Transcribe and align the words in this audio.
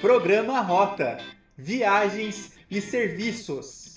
Programa 0.00 0.62
Rota 0.62 1.18
Viagens 1.58 2.58
e 2.70 2.80
Serviços. 2.80 3.94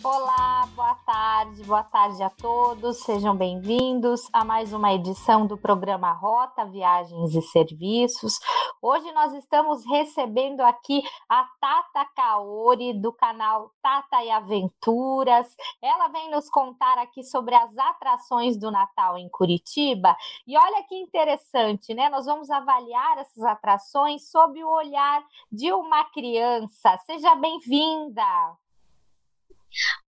Olá, 0.00 0.68
boa 0.76 0.94
tarde, 1.04 1.64
boa 1.64 1.82
tarde 1.82 2.22
a 2.22 2.30
todos, 2.30 2.98
sejam 2.98 3.36
bem-vindos 3.36 4.20
a 4.32 4.44
mais 4.44 4.72
uma 4.72 4.94
edição 4.94 5.44
do 5.44 5.58
programa 5.58 6.12
Rota 6.12 6.64
Viagens 6.64 7.34
e 7.34 7.42
Serviços. 7.42 8.38
Hoje 8.80 9.10
nós 9.12 9.34
estamos 9.34 9.84
recebendo 9.84 10.60
aqui 10.60 11.02
a 11.28 11.44
Tata 11.60 12.04
Kaori 12.14 12.94
do 12.94 13.12
canal 13.12 13.72
Tata 13.82 14.22
e 14.22 14.30
Aventuras. 14.30 15.56
Ela 15.82 16.06
vem 16.08 16.30
nos 16.30 16.48
contar 16.48 16.96
aqui 16.98 17.24
sobre 17.24 17.56
as 17.56 17.76
atrações 17.76 18.56
do 18.56 18.70
Natal 18.70 19.18
em 19.18 19.28
Curitiba. 19.28 20.16
E 20.46 20.56
olha 20.56 20.84
que 20.84 20.94
interessante, 20.94 21.92
né? 21.92 22.08
Nós 22.08 22.26
vamos 22.26 22.50
avaliar 22.50 23.18
essas 23.18 23.42
atrações 23.42 24.30
sob 24.30 24.62
o 24.62 24.70
olhar 24.70 25.24
de 25.50 25.72
uma 25.72 26.04
criança. 26.10 26.96
Seja 26.98 27.34
bem-vinda! 27.34 28.22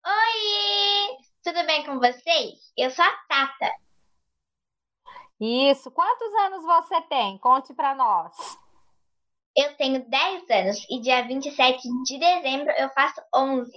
Oi! 0.06 1.16
Tudo 1.42 1.66
bem 1.66 1.84
com 1.84 1.98
vocês? 1.98 2.72
Eu 2.76 2.90
sou 2.90 3.04
a 3.04 3.12
Tata. 3.28 3.74
Isso. 5.40 5.90
Quantos 5.90 6.34
anos 6.34 6.62
você 6.62 7.00
tem? 7.02 7.38
Conte 7.38 7.72
para 7.72 7.94
nós. 7.94 8.59
Eu 9.56 9.76
tenho 9.76 10.08
10 10.08 10.50
anos 10.50 10.86
e 10.88 11.00
dia 11.00 11.22
27 11.26 11.82
de 12.04 12.18
dezembro 12.18 12.70
eu 12.78 12.88
faço 12.90 13.20
11. 13.34 13.70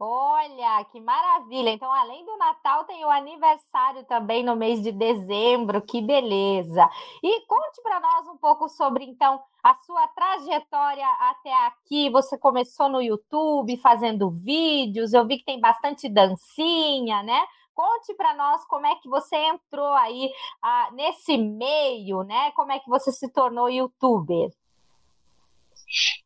Olha, 0.00 0.84
que 0.92 1.00
maravilha! 1.00 1.70
Então, 1.70 1.90
além 1.90 2.24
do 2.24 2.36
Natal, 2.36 2.84
tem 2.84 3.04
o 3.04 3.10
aniversário 3.10 4.04
também 4.04 4.44
no 4.44 4.54
mês 4.54 4.80
de 4.80 4.92
dezembro, 4.92 5.82
que 5.82 6.00
beleza! 6.00 6.88
E 7.20 7.40
conte 7.46 7.82
para 7.82 7.98
nós 7.98 8.28
um 8.28 8.36
pouco 8.36 8.68
sobre, 8.68 9.04
então, 9.04 9.42
a 9.60 9.74
sua 9.74 10.06
trajetória 10.08 11.06
até 11.18 11.52
aqui. 11.66 12.10
Você 12.10 12.38
começou 12.38 12.88
no 12.88 13.02
YouTube 13.02 13.76
fazendo 13.78 14.30
vídeos, 14.30 15.12
eu 15.12 15.26
vi 15.26 15.38
que 15.38 15.44
tem 15.44 15.60
bastante 15.60 16.08
dancinha, 16.08 17.24
né? 17.24 17.44
Conte 17.74 18.14
para 18.14 18.34
nós 18.34 18.64
como 18.66 18.86
é 18.86 18.94
que 18.96 19.08
você 19.08 19.36
entrou 19.36 19.94
aí 19.94 20.30
ah, 20.62 20.90
nesse 20.92 21.36
meio, 21.36 22.22
né? 22.22 22.52
Como 22.52 22.70
é 22.70 22.78
que 22.78 22.88
você 22.88 23.10
se 23.10 23.28
tornou 23.32 23.68
youtuber? 23.68 24.50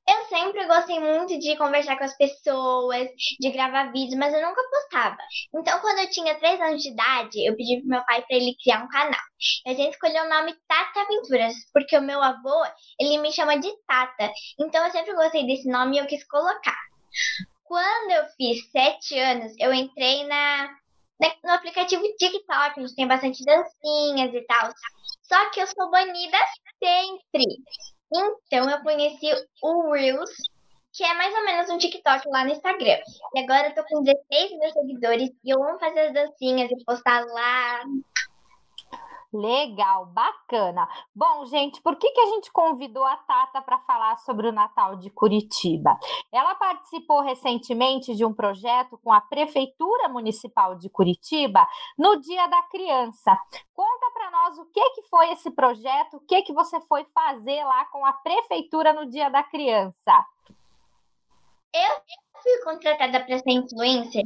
Eu 0.08 0.24
sempre 0.26 0.66
gostei 0.66 0.98
muito 0.98 1.38
de 1.38 1.56
conversar 1.56 1.96
com 1.96 2.04
as 2.04 2.16
pessoas, 2.16 3.08
de 3.38 3.50
gravar 3.50 3.92
vídeos, 3.92 4.18
mas 4.18 4.34
eu 4.34 4.40
nunca 4.40 4.62
postava. 4.68 5.16
Então, 5.54 5.78
quando 5.80 6.00
eu 6.00 6.10
tinha 6.10 6.38
3 6.38 6.60
anos 6.60 6.82
de 6.82 6.90
idade, 6.90 7.46
eu 7.46 7.56
pedi 7.56 7.80
pro 7.80 7.88
meu 7.88 8.04
pai 8.04 8.22
para 8.22 8.36
ele 8.36 8.56
criar 8.62 8.82
um 8.82 8.88
canal. 8.88 9.20
E 9.64 9.70
a 9.70 9.74
gente 9.74 9.92
escolheu 9.92 10.24
o 10.24 10.28
nome 10.28 10.54
Tata 10.66 11.00
Aventuras, 11.00 11.54
porque 11.72 11.96
o 11.96 12.02
meu 12.02 12.20
avô, 12.20 12.64
ele 12.98 13.18
me 13.18 13.32
chama 13.32 13.58
de 13.58 13.70
Tata. 13.86 14.30
Então, 14.58 14.84
eu 14.84 14.90
sempre 14.90 15.14
gostei 15.14 15.46
desse 15.46 15.68
nome 15.70 15.96
e 15.96 16.00
eu 16.00 16.06
quis 16.06 16.26
colocar. 16.26 16.78
Quando 17.64 18.10
eu 18.10 18.24
fiz 18.36 18.70
7 18.70 19.18
anos, 19.18 19.52
eu 19.58 19.72
entrei 19.72 20.26
na, 20.26 20.68
no 21.44 21.52
aplicativo 21.52 22.02
TikTok, 22.18 22.80
onde 22.80 22.94
tem 22.94 23.06
bastante 23.06 23.44
dancinhas 23.44 24.34
e 24.34 24.44
tal. 24.46 24.70
Só 25.22 25.50
que 25.50 25.60
eu 25.60 25.66
sou 25.66 25.90
banida 25.90 26.38
sempre. 26.82 27.44
Então 28.12 28.68
eu 28.68 28.80
conheci 28.82 29.28
o 29.62 29.92
Reels, 29.92 30.30
que 30.92 31.02
é 31.02 31.14
mais 31.14 31.34
ou 31.34 31.44
menos 31.44 31.70
um 31.70 31.78
TikTok 31.78 32.28
lá 32.28 32.44
no 32.44 32.50
Instagram. 32.50 32.98
E 33.34 33.40
agora 33.40 33.68
eu 33.68 33.74
tô 33.74 33.82
com 33.84 34.02
16 34.02 34.58
mil 34.58 34.70
seguidores 34.70 35.30
e 35.42 35.50
eu 35.50 35.62
amo 35.62 35.78
fazer 35.78 36.00
as 36.00 36.12
dancinhas 36.12 36.70
e 36.70 36.84
postar 36.84 37.24
lá. 37.24 37.82
Legal, 39.32 40.04
bacana. 40.06 40.86
Bom, 41.14 41.46
gente, 41.46 41.80
por 41.80 41.96
que, 41.96 42.10
que 42.10 42.20
a 42.20 42.26
gente 42.26 42.52
convidou 42.52 43.04
a 43.04 43.16
Tata 43.16 43.62
para 43.62 43.78
falar 43.78 44.18
sobre 44.18 44.46
o 44.46 44.52
Natal 44.52 44.96
de 44.96 45.08
Curitiba? 45.08 45.98
Ela 46.30 46.54
participou 46.54 47.22
recentemente 47.22 48.14
de 48.14 48.26
um 48.26 48.34
projeto 48.34 48.98
com 49.02 49.10
a 49.10 49.22
Prefeitura 49.22 50.06
Municipal 50.10 50.74
de 50.74 50.90
Curitiba 50.90 51.66
no 51.96 52.20
Dia 52.20 52.46
da 52.46 52.62
Criança. 52.64 53.34
Conta 53.72 54.10
para 54.12 54.30
nós 54.30 54.58
o 54.58 54.66
que, 54.66 54.90
que 54.90 55.02
foi 55.08 55.32
esse 55.32 55.50
projeto, 55.50 56.18
o 56.18 56.20
que, 56.20 56.42
que 56.42 56.52
você 56.52 56.78
foi 56.82 57.06
fazer 57.14 57.64
lá 57.64 57.86
com 57.86 58.04
a 58.04 58.12
Prefeitura 58.12 58.92
no 58.92 59.08
Dia 59.08 59.30
da 59.30 59.42
Criança. 59.42 60.26
Eu 61.74 62.02
fui 62.42 62.58
contratada 62.64 63.24
para 63.24 63.38
ser 63.38 63.50
influencer 63.50 64.24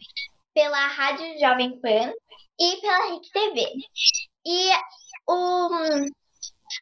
pela 0.53 0.89
Rádio 0.89 1.39
Jovem 1.39 1.79
Pan 1.81 2.13
e 2.59 2.81
pela 2.81 3.11
RIC 3.11 3.31
TV. 3.31 3.73
E 4.47 4.71
o, 5.29 5.69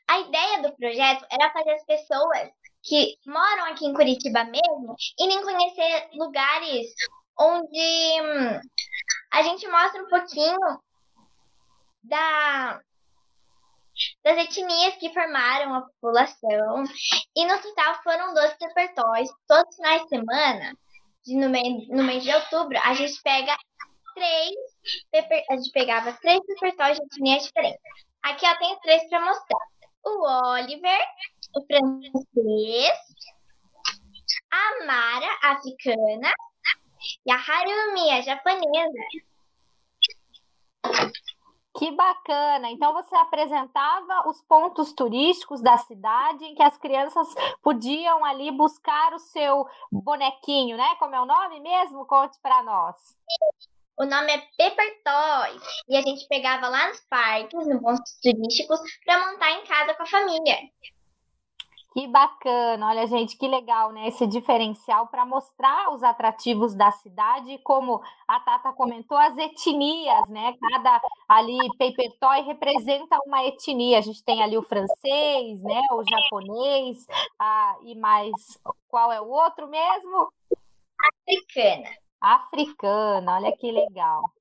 a 0.07 0.19
ideia 0.21 0.63
do 0.63 0.77
projeto 0.77 1.27
era 1.31 1.51
fazer 1.51 1.71
as 1.71 1.85
pessoas 1.87 2.51
que 2.83 3.17
moram 3.27 3.65
aqui 3.65 3.87
em 3.87 3.95
Curitiba 3.95 4.45
mesmo 4.45 4.95
irem 5.19 5.43
conhecer 5.43 6.11
lugares 6.13 6.89
onde 7.41 8.21
hum, 8.21 8.61
a 9.33 9.43
gente 9.43 9.67
mostra 9.67 10.03
um 10.03 10.09
pouquinho 10.09 10.59
da, 12.03 12.81
das 14.23 14.39
etnias 14.39 14.97
que 14.97 15.13
formaram 15.13 15.75
a 15.75 15.81
população. 15.81 16.85
E 17.35 17.47
no 17.47 17.63
total 17.63 18.03
foram 18.03 18.35
12 18.35 18.57
repertórios. 18.61 19.31
Todos 19.49 19.71
os 19.71 19.77
finais 19.77 20.03
de 20.03 20.09
semana, 20.09 20.77
no 21.29 21.49
mês, 21.49 21.89
no 21.89 22.05
mês 22.05 22.23
de 22.23 22.35
outubro, 22.35 22.79
a 22.83 22.93
gente 22.95 23.21
pega 23.23 23.57
três 24.15 24.55
a 25.51 25.57
gente 25.57 25.71
pegava 25.73 26.13
três 26.15 26.41
repertórios 26.49 26.99
de 26.99 27.05
etnias 27.05 27.45
diferentes. 27.45 27.81
Aqui 28.23 28.47
eu 28.47 28.59
tenho 28.59 28.77
três 28.81 29.09
para 29.09 29.25
mostrar. 29.25 29.67
O 30.05 30.53
Oliver, 30.53 31.01
o 31.57 31.65
francês, 31.67 32.99
a 34.51 34.87
Mara, 34.87 35.39
africana, 35.43 36.31
e 37.27 37.33
a 37.33 37.37
Harumi, 37.37 38.11
a 38.11 38.21
japonesa. 38.21 39.05
Que 41.77 41.91
bacana! 41.91 42.71
Então 42.71 42.93
você 42.93 43.17
apresentava 43.17 44.29
os 44.29 44.41
pontos 44.43 44.93
turísticos 44.93 45.61
da 45.61 45.77
cidade 45.79 46.45
em 46.45 46.55
que 46.55 46.63
as 46.63 46.79
crianças 46.79 47.27
podiam 47.63 48.25
ali 48.25 48.53
buscar 48.53 49.13
o 49.13 49.19
seu 49.19 49.67
bonequinho, 49.91 50.77
né? 50.77 50.95
Como 50.97 51.15
é 51.15 51.21
o 51.21 51.27
nome 51.27 51.61
mesmo? 51.61 52.07
Conte 52.07 52.39
para 52.41 52.63
nós. 52.63 52.97
O 53.97 54.05
nome 54.05 54.33
é 54.33 54.39
Paper 54.59 55.03
Toys. 55.05 55.63
E 55.89 55.97
a 55.97 56.03
gente 56.03 56.27
pegava 56.27 56.69
lá 56.69 56.89
nos 56.89 57.01
parques, 57.09 57.67
nos 57.67 57.81
pontos 57.81 58.19
turísticos, 58.21 58.81
para 59.05 59.31
montar 59.31 59.53
em 59.53 59.65
casa 59.65 59.95
com 59.95 60.03
a 60.03 60.07
família. 60.07 60.59
Que 61.93 62.09
bacana, 62.09 62.89
olha 62.89 63.07
gente, 63.07 63.39
que 63.39 63.47
legal, 63.47 63.93
né? 63.93 64.09
Esse 64.09 64.27
diferencial 64.27 65.07
para 65.07 65.25
mostrar 65.25 65.95
os 65.95 66.03
atrativos 66.03 66.75
da 66.75 66.91
cidade, 66.91 67.57
como 67.59 68.03
a 68.27 68.41
Tata 68.41 68.73
comentou, 68.73 69.17
as 69.17 69.39
etnias, 69.39 70.29
né? 70.29 70.57
Cada 70.61 71.01
ali 71.29 71.57
paper 71.79 72.19
toy 72.19 72.41
representa 72.43 73.17
uma 73.25 73.45
etnia. 73.45 73.99
A 73.99 74.01
gente 74.01 74.25
tem 74.25 74.43
ali 74.43 74.59
o 74.59 74.63
francês, 74.65 75.63
né? 75.63 75.81
O 75.93 76.03
japonês, 76.03 77.07
ah, 77.39 77.77
e 77.85 77.95
mais 77.95 78.33
qual 78.89 79.13
é 79.13 79.21
o 79.21 79.29
outro 79.29 79.69
mesmo? 79.69 80.33
Africana 81.23 82.04
africana. 82.25 83.37
Olha 83.37 83.57
que 83.57 83.71
legal. 83.71 84.33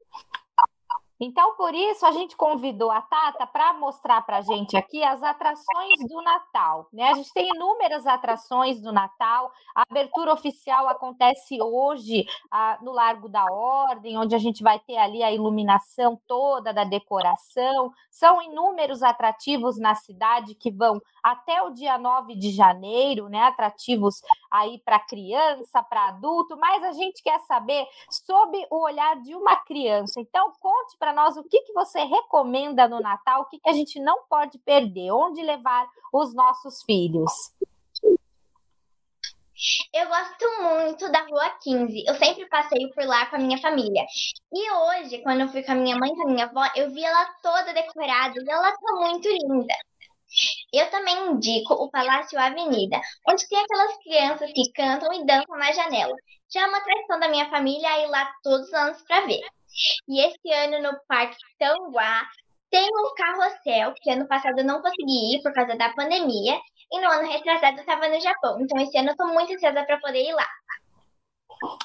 Então, 1.20 1.56
por 1.56 1.74
isso, 1.74 2.06
a 2.06 2.12
gente 2.12 2.36
convidou 2.36 2.92
a 2.92 3.02
Tata 3.02 3.46
para 3.46 3.74
mostrar 3.74 4.22
para 4.26 4.38
a 4.38 4.42
gente 4.42 4.76
aqui 4.76 5.04
as 5.04 5.22
atrações 5.22 6.00
do 6.08 6.22
Natal. 6.22 6.88
Né? 6.92 7.10
A 7.10 7.14
gente 7.14 7.32
tem 7.34 7.50
inúmeras 7.56 8.06
atrações 8.08 8.82
do 8.82 8.92
Natal. 8.92 9.52
A 9.76 9.84
abertura 9.90 10.34
oficial 10.34 10.88
acontece 10.88 11.62
hoje 11.62 12.26
ah, 12.52 12.78
no 12.82 12.92
Largo 12.92 13.30
da 13.30 13.46
Ordem, 13.46 14.18
onde 14.18 14.36
a 14.36 14.40
gente 14.40 14.64
vai 14.64 14.80
ter 14.80 14.98
ali 14.98 15.24
a 15.24 15.32
iluminação 15.32 16.20
toda 16.28 16.74
da 16.74 16.84
decoração. 16.84 17.92
São 18.10 18.42
inúmeros 18.42 19.04
atrativos 19.04 19.78
na 19.78 19.96
cidade 19.96 20.56
que 20.56 20.72
vão 20.72 21.02
até 21.24 21.62
o 21.62 21.70
dia 21.70 21.98
9 21.98 22.36
de 22.36 22.52
janeiro, 22.52 23.30
né? 23.30 23.44
Atrativos 23.44 24.22
aí 24.52 24.80
para 24.84 25.00
criança, 25.00 25.82
para 25.82 26.10
adulto, 26.10 26.58
mas 26.58 26.84
a 26.84 26.92
gente 26.92 27.24
quer 27.24 27.40
saber 27.42 27.88
sobre 28.10 28.66
o 28.70 28.84
olhar 28.84 29.20
de 29.22 29.36
uma 29.36 29.56
criança. 29.58 30.20
Então, 30.20 30.52
conte 30.60 30.98
para 30.98 31.13
nós 31.14 31.38
o 31.38 31.44
que, 31.44 31.62
que 31.62 31.74
você 31.74 32.04
recomenda 32.04 32.88
no 32.88 33.00
Natal, 33.00 33.42
o 33.42 33.46
que, 33.46 33.60
que 33.60 33.70
a 33.70 33.74
gente 33.74 34.00
não 34.00 34.24
pode 34.30 34.58
perder, 34.60 35.12
onde 35.12 35.42
levar 35.42 35.88
os 36.12 36.34
nossos 36.34 36.84
filhos. 36.84 37.32
Eu 39.94 40.08
gosto 40.08 40.62
muito 40.62 41.12
da 41.12 41.22
Rua 41.22 41.50
15. 41.62 42.04
Eu 42.06 42.16
sempre 42.16 42.48
passeio 42.50 42.90
por 42.94 43.06
lá 43.06 43.28
com 43.28 43.38
a 43.38 43.40
minha 43.40 43.58
família. 43.60 44.06
E 44.52 44.72
hoje, 44.72 45.20
quando 45.20 45.42
eu 45.42 45.48
fui 45.48 45.64
com 45.64 45.72
a 45.72 45.76
minha 45.76 45.96
mãe 45.96 46.10
e 46.12 46.16
com 46.16 46.28
a 46.28 46.32
minha 46.32 46.46
avó, 46.46 46.64
eu 46.76 46.92
vi 46.92 47.04
ela 47.04 47.26
toda 47.42 47.74
decorada 47.74 48.34
e 48.36 48.50
ela 48.50 48.72
tá 48.72 48.96
muito 49.00 49.30
linda. 49.30 49.74
Eu 50.74 50.90
também 50.90 51.32
indico 51.32 51.74
o 51.76 51.90
Palácio 51.90 52.40
Avenida, 52.40 53.00
onde 53.30 53.48
tem 53.48 53.60
aquelas 53.60 53.98
crianças 53.98 54.52
que 54.52 54.72
cantam 54.74 55.14
e 55.14 55.26
dançam 55.26 55.56
na 55.58 55.72
janela. 55.72 56.16
Já 56.52 56.62
é 56.62 56.68
uma 56.68 56.82
tradição 56.82 57.20
da 57.20 57.30
minha 57.30 57.50
família 57.50 58.04
ir 58.04 58.08
lá 58.08 58.34
todos 58.44 58.68
os 58.68 58.74
anos 58.74 59.02
para 59.04 59.26
ver. 59.26 59.42
E 60.08 60.22
esse 60.22 60.52
ano 60.54 60.82
no 60.82 61.00
Parque 61.08 61.38
Tanguá 61.60 62.24
Tem 62.72 62.88
o 62.90 63.14
carrossel, 63.16 63.94
que 64.02 64.12
ano 64.12 64.28
passado 64.28 64.60
eu 64.60 64.66
não 64.66 64.82
consegui 64.82 65.36
ir 65.38 65.42
por 65.44 65.54
causa 65.54 65.78
da 65.78 65.94
pandemia, 65.94 66.60
e 66.92 67.02
no 67.02 67.10
ano 67.10 67.30
retrasado 67.32 67.78
eu 67.78 67.82
estava 67.82 68.10
no 68.10 68.20
Japão. 68.22 68.60
Então 68.62 68.80
esse 68.82 68.98
ano 68.98 69.10
eu 69.10 69.14
estou 69.14 69.28
muito 69.34 69.54
ansiosa 69.54 69.86
para 69.86 70.00
poder 70.00 70.24
ir 70.24 70.34
lá. 70.34 70.48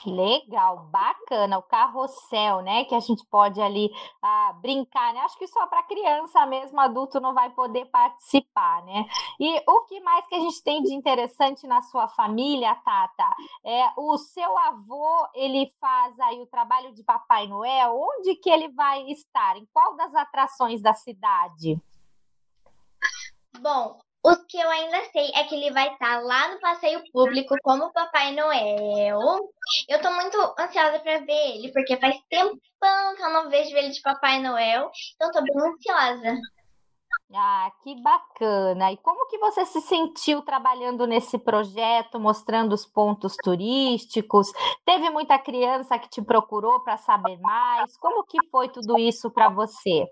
Legal, 0.05 0.87
bacana, 0.91 1.59
o 1.59 1.63
carrossel, 1.63 2.63
né? 2.63 2.85
Que 2.85 2.95
a 2.95 3.01
gente 3.01 3.25
pode 3.27 3.61
ali 3.61 3.91
ah, 4.23 4.53
brincar, 4.61 5.13
né? 5.13 5.21
Acho 5.21 5.39
que 5.39 5.47
só 5.47 5.67
para 5.67 5.83
criança 5.83 6.45
mesmo, 6.47 6.81
adulto 6.81 7.21
não 7.21 7.35
vai 7.35 7.51
poder 7.51 7.87
participar, 7.87 8.83
né? 8.85 9.07
E 9.39 9.63
o 9.67 9.85
que 9.85 10.01
mais 10.01 10.27
que 10.27 10.35
a 10.35 10.41
gente 10.41 10.63
tem 10.63 10.83
de 10.83 10.95
interessante 10.95 11.67
na 11.67 11.83
sua 11.83 12.09
família, 12.09 12.75
Tata? 12.77 13.31
É, 13.65 13.91
o 13.97 14.17
seu 14.19 14.57
avô, 14.59 15.29
ele 15.35 15.71
faz 15.81 16.19
aí 16.21 16.41
o 16.41 16.47
trabalho 16.47 16.93
de 16.95 17.03
Papai 17.03 17.47
Noel, 17.47 17.97
onde 17.97 18.35
que 18.37 18.51
ele 18.51 18.69
vai 18.69 19.03
estar? 19.11 19.57
Em 19.57 19.67
qual 19.73 19.97
das 19.97 20.15
atrações 20.15 20.81
da 20.81 20.95
cidade? 20.95 21.81
Bom, 23.61 23.99
o 24.31 24.47
que 24.47 24.59
eu 24.59 24.71
ainda 24.71 25.03
sei 25.11 25.31
é 25.35 25.45
que 25.45 25.55
ele 25.55 25.73
vai 25.73 25.91
estar 25.93 26.23
lá 26.23 26.53
no 26.53 26.61
passeio 26.61 27.03
público 27.13 27.55
como 27.63 27.93
Papai 27.93 28.35
Noel. 28.35 29.21
Eu 29.89 30.03
tô 30.03 30.11
muito 30.13 30.37
ansiosa 30.59 30.99
para 31.01 31.19
ver 31.19 31.57
ele, 31.57 31.73
porque 31.73 31.97
faz 31.97 32.17
tempão 32.29 33.17
que 33.17 33.23
eu 33.23 33.31
não 33.31 33.49
vejo 33.49 33.75
ele 33.75 33.91
de 33.91 34.03
Papai 34.03 34.41
Noel. 34.41 34.91
Então 35.15 35.31
tô 35.31 35.43
bem 35.43 35.55
ansiosa. 35.57 36.39
Ah, 37.35 37.71
que 37.83 37.95
bacana! 38.03 38.91
E 38.91 38.97
como 38.99 39.27
que 39.29 39.39
você 39.39 39.65
se 39.67 39.83
sentiu 39.83 40.41
trabalhando 40.43 41.07
nesse 41.07 41.39
projeto, 41.39 42.19
mostrando 42.19 42.73
os 42.73 42.87
pontos 42.87 43.35
turísticos? 43.43 44.49
Teve 44.85 45.11
muita 45.11 45.39
criança 45.39 45.99
que 45.99 46.09
te 46.09 46.23
procurou 46.23 46.81
para 46.83 46.97
saber 46.97 47.39
mais? 47.39 47.97
Como 47.99 48.25
que 48.25 48.39
foi 48.51 48.71
tudo 48.71 48.99
isso 48.99 49.31
para 49.31 49.51
você? 49.51 50.07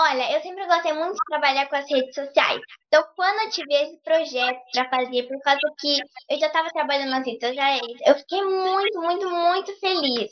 Olha, 0.00 0.32
eu 0.32 0.40
sempre 0.42 0.64
gostei 0.64 0.92
muito 0.92 1.14
de 1.14 1.18
trabalhar 1.28 1.68
com 1.68 1.74
as 1.74 1.90
redes 1.90 2.14
sociais. 2.14 2.60
Então, 2.86 3.02
quando 3.16 3.40
eu 3.42 3.50
tive 3.50 3.74
esse 3.74 4.00
projeto 4.04 4.60
para 4.72 4.88
fazer, 4.88 5.24
por 5.24 5.40
causa 5.40 5.60
que 5.76 5.98
eu 6.30 6.38
já 6.38 6.46
estava 6.46 6.68
trabalhando 6.68 7.10
nas 7.10 7.26
redes 7.26 7.48
sociais, 7.48 7.80
eu 8.06 8.14
fiquei 8.14 8.40
muito, 8.44 9.00
muito, 9.00 9.28
muito 9.28 9.80
feliz. 9.80 10.30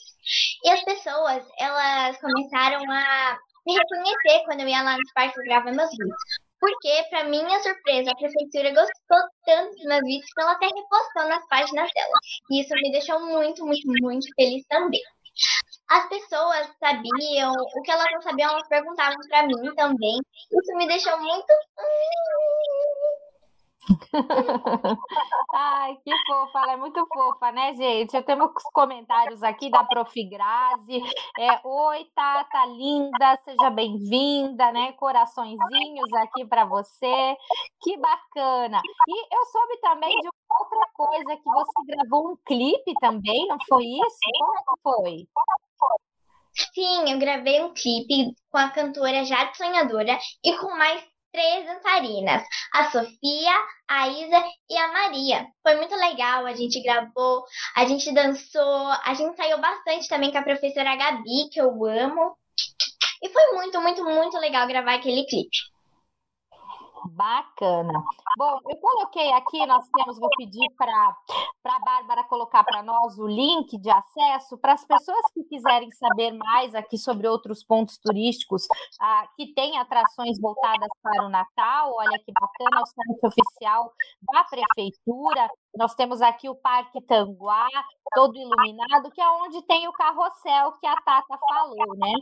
E 0.65 0.71
as 0.71 0.85
pessoas, 0.85 1.45
elas 1.59 2.17
começaram 2.21 2.81
a 2.89 3.39
me 3.67 3.75
reconhecer 3.75 4.45
quando 4.45 4.61
eu 4.61 4.69
ia 4.69 4.83
lá 4.83 4.97
nos 4.97 5.13
parques 5.13 5.43
gravar 5.45 5.73
meus 5.73 5.91
vídeos. 5.91 6.17
Porque, 6.61 7.05
para 7.11 7.25
minha 7.25 7.59
surpresa, 7.59 8.13
a 8.13 8.17
prefeitura 8.17 8.71
gostou 8.71 9.29
tanto 9.45 9.75
dos 9.75 9.85
meus 9.85 10.03
vídeos 10.03 10.33
que 10.33 10.43
ela 10.43 10.53
até 10.53 10.67
repostou 10.67 11.29
nas 11.29 11.45
páginas 11.49 11.91
dela. 11.93 12.19
E 12.53 12.63
isso 12.63 12.73
me 12.73 12.93
deixou 12.93 13.19
muito, 13.19 13.67
muito, 13.67 13.85
muito 14.01 14.29
feliz 14.37 14.65
também 14.69 15.03
as 15.89 16.09
pessoas 16.09 16.69
sabiam, 16.81 17.53
o 17.53 17.83
que 17.83 17.91
elas 17.91 18.07
não 18.13 18.23
sabiam, 18.23 18.51
elas 18.51 18.69
perguntavam 18.69 19.17
para 19.29 19.43
mim 19.45 19.75
também. 19.75 20.19
Isso 20.51 20.77
me 20.77 20.87
deixou 20.87 21.19
muito. 21.21 21.47
Ai, 25.55 25.97
que 26.05 26.11
fofa, 26.27 26.59
ela 26.59 26.73
é 26.73 26.77
muito 26.77 27.07
fofa, 27.07 27.53
né, 27.53 27.73
gente? 27.75 28.17
Eu 28.17 28.23
tenho 28.25 28.45
uns 28.45 28.63
comentários 28.73 29.43
aqui 29.43 29.71
da 29.71 29.85
Prof. 29.85 30.13
Grazi. 30.29 31.01
É, 31.39 31.61
Oi, 31.65 32.05
Tata, 32.15 32.67
linda, 32.67 33.39
seja 33.45 33.71
bem-vinda, 33.71 34.73
né? 34.73 34.93
Coraçõezinhos 34.93 36.13
aqui 36.15 36.45
para 36.47 36.65
você. 36.65 37.37
Que 37.81 37.97
bacana. 37.97 38.81
E 39.09 39.35
eu 39.35 39.45
soube 39.47 39.81
também 39.81 40.15
de 40.21 40.29
outra 40.51 40.89
coisa, 40.95 41.37
que 41.37 41.45
você 41.45 41.73
gravou 41.87 42.33
um 42.33 42.37
clipe 42.45 42.93
também, 43.01 43.47
não 43.47 43.59
foi 43.69 43.85
isso? 43.85 44.19
Como 44.39 44.55
é 44.55 44.59
que 44.59 44.83
foi? 44.83 45.29
Sim, 46.75 47.11
eu 47.11 47.19
gravei 47.19 47.63
um 47.63 47.73
clipe 47.75 48.35
com 48.51 48.59
a 48.59 48.71
cantora 48.71 49.25
Jade 49.25 49.57
Sonhadora 49.57 50.19
e 50.45 50.57
com 50.59 50.77
mais 50.77 51.03
três 51.33 51.67
dançarinas, 51.67 52.43
a 52.73 52.91
Sofia, 52.91 53.53
a 53.89 54.09
Isa 54.09 54.43
e 54.71 54.77
a 54.79 54.89
Maria. 54.89 55.47
Foi 55.63 55.77
muito 55.77 55.95
legal, 55.95 56.47
a 56.47 56.55
gente 56.55 56.83
gravou, 56.83 57.45
a 57.75 57.85
gente 57.85 58.11
dançou, 58.13 58.87
a 59.05 59.13
gente 59.15 59.37
saiu 59.37 59.59
bastante 59.59 60.09
também 60.09 60.33
com 60.33 60.39
a 60.39 60.43
professora 60.43 60.97
Gabi, 60.97 61.51
que 61.53 61.61
eu 61.61 61.85
amo. 61.85 62.37
E 63.23 63.29
foi 63.29 63.53
muito, 63.53 63.81
muito, 63.81 64.05
muito 64.05 64.39
legal 64.39 64.67
gravar 64.67 64.95
aquele 64.95 65.27
clipe. 65.27 65.76
Bacana. 67.11 67.93
Bom, 68.39 68.61
eu 68.69 68.77
coloquei 68.77 69.33
aqui, 69.33 69.65
nós 69.67 69.89
temos, 69.89 70.19
vou 70.19 70.29
pedir 70.37 70.69
para 70.77 71.17
a 71.65 71.81
Bárbara 71.81 72.25
colocar 72.25 72.65
para 72.65 72.83
nós 72.83 73.19
o 73.19 73.27
link 73.27 73.79
de 73.79 73.91
acesso 73.91 74.59
para 74.59 74.75
as 74.75 74.85
pessoas 74.85 75.21
que 75.33 75.43
quiserem 75.45 75.91
saber 75.93 76.33
mais 76.33 76.75
aqui 76.75 76.99
sobre 76.99 77.27
outros 77.27 77.65
pontos 77.65 77.99
turísticos 77.99 78.67
ah, 79.01 79.29
que 79.37 79.53
têm 79.55 79.79
atrações 79.79 80.39
voltadas 80.41 80.89
para 81.03 81.25
o 81.25 81.29
Natal. 81.29 81.95
Olha 81.95 82.19
que 82.19 82.33
bacana, 82.33 82.83
o 82.83 82.87
site 82.87 83.27
oficial 83.27 83.93
da 84.23 84.45
Prefeitura. 84.45 85.49
Nós 85.77 85.95
temos 85.95 86.23
aqui 86.23 86.49
o 86.49 86.55
Parque 86.55 87.01
Tanguá, 87.03 87.69
todo 88.15 88.37
iluminado, 88.37 89.11
que 89.11 89.21
é 89.21 89.29
onde 89.29 89.61
tem 89.67 89.87
o 89.87 89.93
carrossel 89.93 90.73
que 90.81 90.87
a 90.87 90.97
Tata 91.03 91.39
falou, 91.49 91.97
né? 91.97 92.13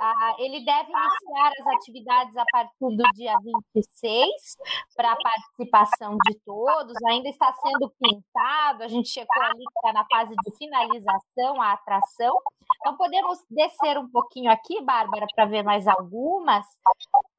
Ah, 0.00 0.34
ele 0.38 0.64
deve 0.64 0.90
iniciar 0.90 1.52
as 1.60 1.66
atividades 1.76 2.36
a 2.36 2.44
partir 2.50 2.96
do 2.96 3.02
dia 3.14 3.34
26 3.74 4.56
para 4.96 5.12
a 5.12 5.16
participação 5.16 6.16
de 6.26 6.38
todos, 6.44 6.94
ainda 7.08 7.28
está 7.28 7.52
sendo 7.52 7.92
pintado, 8.00 8.82
a 8.82 8.88
gente 8.88 9.08
chegou 9.08 9.42
ali 9.42 9.62
está 9.76 9.92
na 9.92 10.06
fase 10.06 10.34
de 10.34 10.56
finalização 10.56 11.60
a 11.60 11.72
atração. 11.72 12.34
Então, 12.80 12.96
podemos 12.96 13.38
descer 13.50 13.98
um 13.98 14.08
pouquinho 14.08 14.50
aqui, 14.50 14.80
Bárbara, 14.82 15.26
para 15.34 15.44
ver 15.44 15.62
mais 15.62 15.86
algumas. 15.86 16.64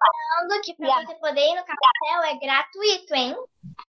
Falando 0.04 0.62
que 0.62 0.76
para 0.76 1.02
você 1.02 1.16
poder 1.16 1.42
ir 1.42 1.56
no 1.56 1.64
carrossel 1.64 2.24
é 2.24 2.40
gratuito, 2.40 3.16
hein? 3.16 3.36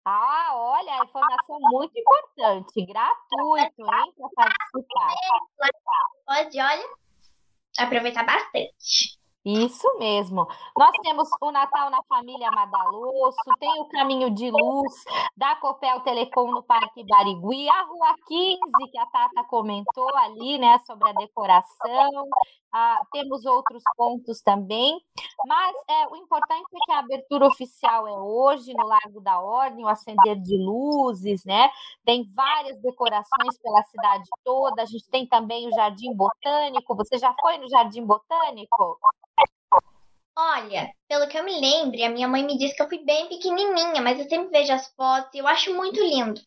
Ah, 0.05 0.51
olha, 0.55 1.01
a 1.01 1.05
informação 1.05 1.59
muito 1.61 1.99
importante, 1.99 2.87
gratuito, 2.87 3.83
hein, 3.83 4.13
para 4.17 4.31
participar. 4.37 5.15
Pode, 6.27 6.61
olha, 6.61 6.89
aproveitar 7.79 8.25
bastante. 8.25 9.19
Isso 9.45 9.87
mesmo. 9.99 10.47
Nós 10.75 10.91
temos 11.03 11.29
o 11.39 11.53
Natal 11.53 11.91
na 11.91 12.03
Família 12.05 12.51
Madaloso, 12.51 13.37
tem 13.61 13.79
o 13.79 13.89
Caminho 13.91 14.31
de 14.31 14.51
Luz 14.51 15.05
da 15.37 15.55
Copel 15.57 16.01
Telecom 16.01 16.51
no 16.51 16.63
Parque 16.63 17.05
Barigui, 17.05 17.69
a 17.69 17.83
Rua 17.83 18.15
15, 18.27 18.91
que 18.91 18.99
a 18.99 19.05
Tata 19.05 19.45
comentou 19.45 20.09
ali, 20.17 20.57
né, 20.57 20.79
sobre 20.87 21.11
a 21.11 21.13
decoração. 21.13 22.29
Ah, 22.73 23.03
temos 23.13 23.45
outros 23.45 23.83
pontos 23.97 24.41
também, 24.41 24.99
mas 25.47 25.77
é, 25.89 26.09
o 26.09 26.17
importante 26.17 26.65
é 26.75 26.79
que 26.87 26.93
a 26.93 26.99
abertura 26.99 27.47
oficial 27.47 28.09
é 28.09 28.19
hoje 28.19 28.73
no 28.75 28.85
Largo 28.85 29.21
da 29.21 29.41
Ordem, 29.41 29.85
o 29.85 29.89
acender 29.89 30.41
de 30.41 30.57
luzes, 30.57 31.45
né? 31.45 31.69
Tem 32.05 32.29
várias 32.35 32.81
decorações 32.81 33.57
pela 33.63 33.83
cidade 33.85 34.25
toda. 34.43 34.83
A 34.83 34.87
gente 34.87 35.09
tem 35.09 35.25
também 35.25 35.69
o 35.69 35.71
Jardim 35.71 36.13
Botânico. 36.15 36.97
Você 36.97 37.17
já 37.17 37.33
foi 37.41 37.59
no 37.59 37.69
Jardim 37.69 38.05
Botânico? 38.05 38.99
Olha, 40.37 40.93
pelo 41.09 41.29
que 41.29 41.39
eu 41.39 41.45
me 41.45 41.61
lembre, 41.61 42.03
a 42.03 42.11
minha 42.11 42.27
mãe 42.27 42.45
me 42.45 42.59
disse 42.59 42.75
que 42.75 42.83
eu 42.83 42.89
fui 42.89 43.05
bem 43.05 43.29
pequenininha, 43.29 44.03
mas 44.03 44.19
eu 44.19 44.29
sempre 44.29 44.49
vejo 44.49 44.73
as 44.73 44.93
fotos 44.95 45.33
e 45.35 45.39
eu 45.39 45.47
acho 45.47 45.75
muito 45.75 46.01
lindo. 46.01 46.41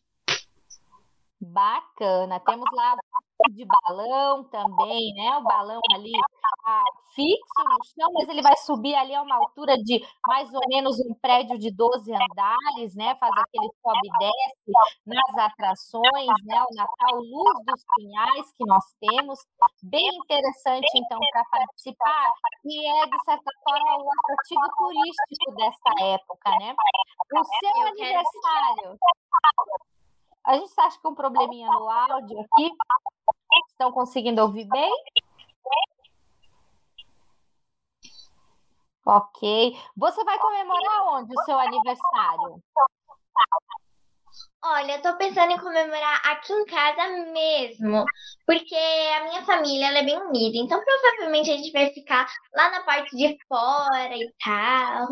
Bacana. 1.40 2.38
Temos 2.40 2.68
lá 2.72 2.96
de 3.50 3.64
balão 3.64 4.44
também, 4.44 5.14
né? 5.14 5.36
O 5.38 5.42
balão 5.42 5.80
ali 5.94 6.12
ah, 6.66 6.82
fixo 7.14 7.62
no 7.64 7.78
chão, 7.84 8.12
mas 8.12 8.28
ele 8.28 8.42
vai 8.42 8.56
subir 8.56 8.94
ali 8.94 9.14
a 9.14 9.22
uma 9.22 9.36
altura 9.36 9.76
de 9.78 10.04
mais 10.26 10.52
ou 10.52 10.60
menos 10.68 10.98
um 11.00 11.14
prédio 11.14 11.58
de 11.58 11.70
12 11.70 12.12
andares, 12.12 12.94
né? 12.96 13.14
Faz 13.16 13.32
aquele 13.32 13.70
sobe 13.80 14.00
e 14.04 14.18
desce 14.18 14.72
nas 15.06 15.44
atrações, 15.46 16.44
né? 16.44 16.62
O 16.62 16.74
Natal 16.74 17.20
Luz 17.20 17.64
dos 17.64 17.84
Pinhais 17.96 18.52
que 18.52 18.64
nós 18.66 18.84
temos, 19.00 19.38
bem 19.82 20.08
interessante 20.08 20.90
então 20.96 21.18
para 21.32 21.44
participar 21.50 22.32
e 22.64 23.02
é 23.02 23.06
de 23.06 23.24
certa 23.24 23.50
forma 23.62 24.02
o 24.02 24.10
atrativo 24.10 24.68
turístico 24.78 25.52
dessa 25.56 26.04
época, 26.04 26.50
né? 26.58 26.74
O 27.34 27.44
seu 27.44 27.86
aniversário 27.86 28.98
a 30.48 30.54
gente 30.54 30.68
está 30.70 30.88
com 31.02 31.10
um 31.10 31.14
probleminha 31.14 31.68
no 31.68 31.90
áudio 31.90 32.40
aqui. 32.40 32.70
Estão 33.68 33.92
conseguindo 33.92 34.40
ouvir 34.40 34.66
bem? 34.66 34.90
Ok. 39.04 39.78
Você 39.94 40.24
vai 40.24 40.38
comemorar 40.38 41.14
onde 41.14 41.34
o 41.34 41.44
seu 41.44 41.58
aniversário? 41.58 42.62
Olha, 44.64 44.96
eu 44.96 45.02
tô 45.02 45.16
pensando 45.18 45.52
em 45.52 45.58
comemorar 45.58 46.20
aqui 46.24 46.52
em 46.52 46.64
casa 46.64 47.08
mesmo, 47.30 48.04
porque 48.46 48.74
a 48.74 49.24
minha 49.24 49.44
família 49.44 49.86
é 49.86 50.02
bem 50.02 50.18
unida, 50.18 50.56
então 50.56 50.82
provavelmente 50.82 51.50
a 51.50 51.56
gente 51.56 51.70
vai 51.72 51.90
ficar 51.90 52.26
lá 52.54 52.70
na 52.70 52.82
parte 52.82 53.14
de 53.16 53.36
fora 53.46 54.16
e 54.16 54.32
tal. 54.42 55.08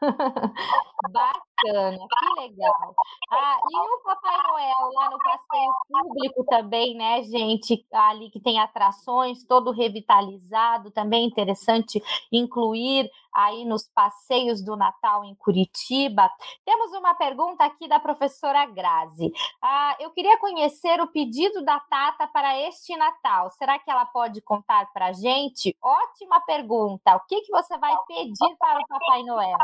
bacana, 1.62 1.98
que 1.98 2.40
legal. 2.40 2.94
Ah, 3.30 3.58
e 3.70 3.76
o 3.76 4.02
Papai 4.02 4.36
Noel 4.42 4.90
lá 4.94 5.10
no 5.10 5.18
passeio 5.18 5.72
público 5.88 6.44
também, 6.44 6.94
né, 6.94 7.22
gente? 7.22 7.86
Ali 7.92 8.30
que 8.30 8.40
tem 8.40 8.58
atrações, 8.58 9.44
todo 9.44 9.70
revitalizado, 9.70 10.90
também 10.90 11.26
interessante 11.26 12.02
incluir 12.30 13.10
aí 13.32 13.64
nos 13.64 13.88
passeios 13.88 14.62
do 14.62 14.76
Natal 14.76 15.24
em 15.24 15.34
Curitiba. 15.34 16.30
Temos 16.64 16.92
uma 16.92 17.14
pergunta 17.14 17.64
aqui 17.64 17.88
da 17.88 17.98
professora 17.98 18.66
Grazi. 18.66 19.32
Ah, 19.62 19.96
eu 19.98 20.10
queria 20.10 20.38
conhecer 20.38 21.00
o 21.00 21.06
pedido 21.06 21.64
da 21.64 21.80
Tata 21.80 22.26
para 22.26 22.58
este 22.60 22.96
Natal. 22.96 23.50
Será 23.52 23.78
que 23.78 23.90
ela 23.90 24.04
pode 24.04 24.42
contar 24.42 24.92
para 24.92 25.06
a 25.06 25.12
gente? 25.12 25.74
Ótima 25.82 26.40
pergunta. 26.40 27.16
O 27.16 27.20
que, 27.26 27.40
que 27.40 27.50
você 27.50 27.78
vai 27.78 27.94
pedir 28.06 28.56
para 28.58 28.80
o 28.80 28.86
Papai 28.86 29.22
Noel? 29.22 29.58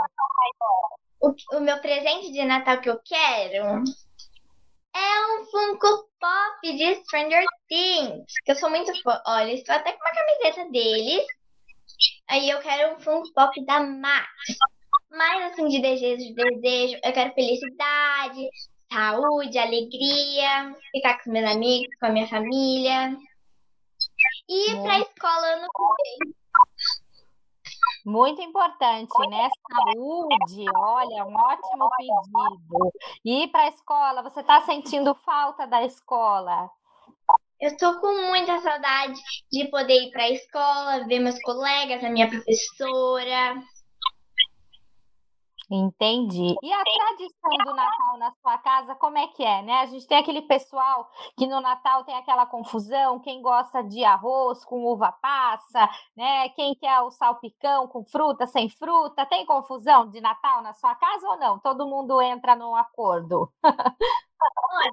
O, 1.20 1.34
o 1.56 1.60
meu 1.60 1.78
presente 1.80 2.32
de 2.32 2.44
Natal 2.44 2.80
que 2.80 2.88
eu 2.88 3.00
quero 3.04 3.84
é 4.94 5.26
um 5.26 5.44
Funko 5.46 6.08
Pop 6.20 6.60
de 6.62 6.94
Stranger 7.04 7.44
Things. 7.68 8.32
Que 8.44 8.52
eu 8.52 8.56
sou 8.56 8.70
muito 8.70 8.92
fã. 9.02 9.20
Olha, 9.26 9.52
estou 9.52 9.74
até 9.74 9.92
com 9.92 10.04
uma 10.04 10.14
camiseta 10.14 10.70
deles. 10.70 11.26
Aí 12.28 12.48
eu 12.48 12.60
quero 12.60 12.94
um 12.94 13.00
Funko 13.00 13.32
Pop 13.32 13.64
da 13.64 13.80
Max. 13.80 14.28
Mais 15.10 15.52
assim 15.52 15.68
de 15.68 15.80
desejo, 15.80 16.18
de 16.18 16.34
desejo. 16.34 17.00
Eu 17.02 17.12
quero 17.12 17.34
felicidade, 17.34 18.48
saúde, 18.92 19.58
alegria, 19.58 20.74
ficar 20.92 21.14
com 21.14 21.30
os 21.30 21.32
meus 21.32 21.50
amigos, 21.50 21.94
com 21.98 22.06
a 22.06 22.10
minha 22.10 22.28
família. 22.28 23.16
E 24.48 24.72
ir 24.72 24.82
pra 24.82 25.00
escola 25.00 25.46
ano 25.46 25.68
que 25.68 26.24
vem. 26.24 26.37
Muito 28.04 28.40
importante, 28.40 29.12
né? 29.28 29.48
Saúde, 29.70 30.64
olha, 30.76 31.24
um 31.24 31.34
ótimo 31.34 31.90
pedido. 31.96 32.92
E 33.24 33.44
ir 33.44 33.48
para 33.48 33.62
a 33.62 33.68
escola, 33.68 34.22
você 34.22 34.40
está 34.40 34.60
sentindo 34.62 35.14
falta 35.14 35.66
da 35.66 35.84
escola? 35.84 36.70
Eu 37.60 37.70
estou 37.70 38.00
com 38.00 38.28
muita 38.28 38.60
saudade 38.60 39.20
de 39.50 39.68
poder 39.68 40.04
ir 40.04 40.10
para 40.12 40.22
a 40.22 40.30
escola, 40.30 41.06
ver 41.06 41.18
meus 41.18 41.40
colegas, 41.42 42.04
a 42.04 42.08
minha 42.08 42.28
professora. 42.28 43.62
Entendi. 45.70 46.56
E 46.62 46.72
a 46.72 46.82
tradição 46.82 47.50
do 47.62 47.74
Natal 47.74 48.16
na 48.18 48.32
sua 48.40 48.56
casa, 48.56 48.94
como 48.94 49.18
é 49.18 49.26
que 49.28 49.44
é, 49.44 49.60
né? 49.60 49.80
A 49.80 49.86
gente 49.86 50.06
tem 50.06 50.16
aquele 50.16 50.40
pessoal 50.40 51.06
que 51.36 51.46
no 51.46 51.60
Natal 51.60 52.04
tem 52.04 52.14
aquela 52.16 52.46
confusão, 52.46 53.20
quem 53.20 53.42
gosta 53.42 53.82
de 53.82 54.02
arroz 54.02 54.64
com 54.64 54.82
uva 54.86 55.12
passa, 55.12 55.86
né? 56.16 56.48
Quem 56.50 56.74
quer 56.74 57.00
o 57.02 57.10
salpicão 57.10 57.86
com 57.86 58.02
fruta, 58.02 58.46
sem 58.46 58.70
fruta, 58.70 59.26
tem 59.26 59.44
confusão 59.44 60.08
de 60.08 60.22
Natal 60.22 60.62
na 60.62 60.72
sua 60.72 60.94
casa 60.94 61.28
ou 61.28 61.36
não? 61.38 61.58
Todo 61.58 61.86
mundo 61.86 62.20
entra 62.22 62.56
num 62.56 62.74
acordo. 62.74 63.52
Olha, 64.56 64.90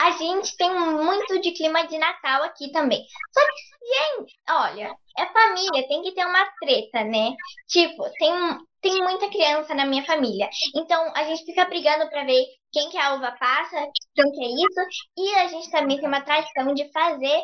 a 0.00 0.12
gente 0.12 0.56
tem 0.56 0.70
muito 0.70 1.38
de 1.42 1.52
clima 1.52 1.86
de 1.86 1.98
Natal 1.98 2.42
aqui 2.44 2.72
também. 2.72 3.04
Só 3.32 3.40
que, 3.40 3.52
gente, 3.86 4.34
olha, 4.48 4.96
é 5.18 5.26
família, 5.26 5.86
tem 5.88 6.02
que 6.02 6.12
ter 6.12 6.24
uma 6.24 6.50
treta, 6.58 7.04
né? 7.04 7.34
Tipo, 7.68 8.10
tem, 8.18 8.32
tem 8.80 9.02
muita 9.02 9.28
criança 9.28 9.74
na 9.74 9.84
minha 9.84 10.02
família. 10.06 10.48
Então, 10.74 11.12
a 11.14 11.24
gente 11.24 11.44
fica 11.44 11.66
brigando 11.66 12.08
para 12.08 12.24
ver 12.24 12.46
quem 12.72 12.88
que 12.88 12.96
a 12.96 13.12
uva 13.14 13.32
passa, 13.32 13.76
quem 14.14 14.32
que 14.32 14.42
é 14.42 14.48
isso. 14.48 14.80
E 15.18 15.34
a 15.34 15.48
gente 15.48 15.70
também 15.70 15.98
tem 15.98 16.08
uma 16.08 16.22
tradição 16.22 16.72
de 16.72 16.90
fazer 16.92 17.42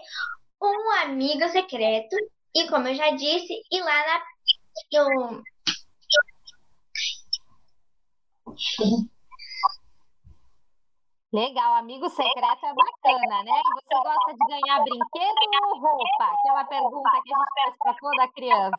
um 0.63 0.91
amigo 1.03 1.47
secreto. 1.51 2.17
E 2.55 2.67
como 2.69 2.89
eu 2.89 2.95
já 2.95 3.11
disse, 3.11 3.53
ir 3.71 3.83
lá 3.83 4.07
na. 4.07 4.23
Eu... 4.93 5.43
Legal, 11.37 11.75
amigo 11.75 12.09
secreto 12.09 12.65
é 12.65 12.73
bacana, 12.73 13.43
né? 13.43 13.61
Você 13.75 13.95
gosta 13.95 14.33
de 14.33 14.47
ganhar 14.49 14.83
brinquedo 14.83 15.37
ou 15.65 15.81
roupa? 15.81 16.33
Aquela 16.33 16.65
pergunta 16.65 17.11
que 17.23 17.35
a 17.35 17.37
gente 17.37 17.55
faz 17.55 17.77
para 17.79 17.95
toda 18.01 18.33
criança. 18.33 18.77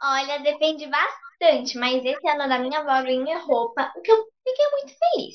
Olha, 0.00 0.38
depende 0.38 0.86
bastante, 0.86 1.76
mas 1.76 2.04
esse 2.04 2.28
ano 2.28 2.48
da 2.48 2.60
minha 2.60 2.78
avó 2.78 3.02
ganhei 3.02 3.36
roupa, 3.36 3.92
o 3.96 4.00
que 4.00 4.12
eu 4.12 4.28
fiquei 4.44 4.70
muito 4.70 4.94
feliz. 4.96 5.34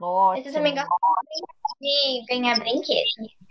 Ótimo. 0.00 0.48
Eu 0.48 0.52
também 0.54 0.74
gosto 0.74 0.88
de 0.88 1.61
ganhar 2.28 2.58
brinquedos. 2.58 3.42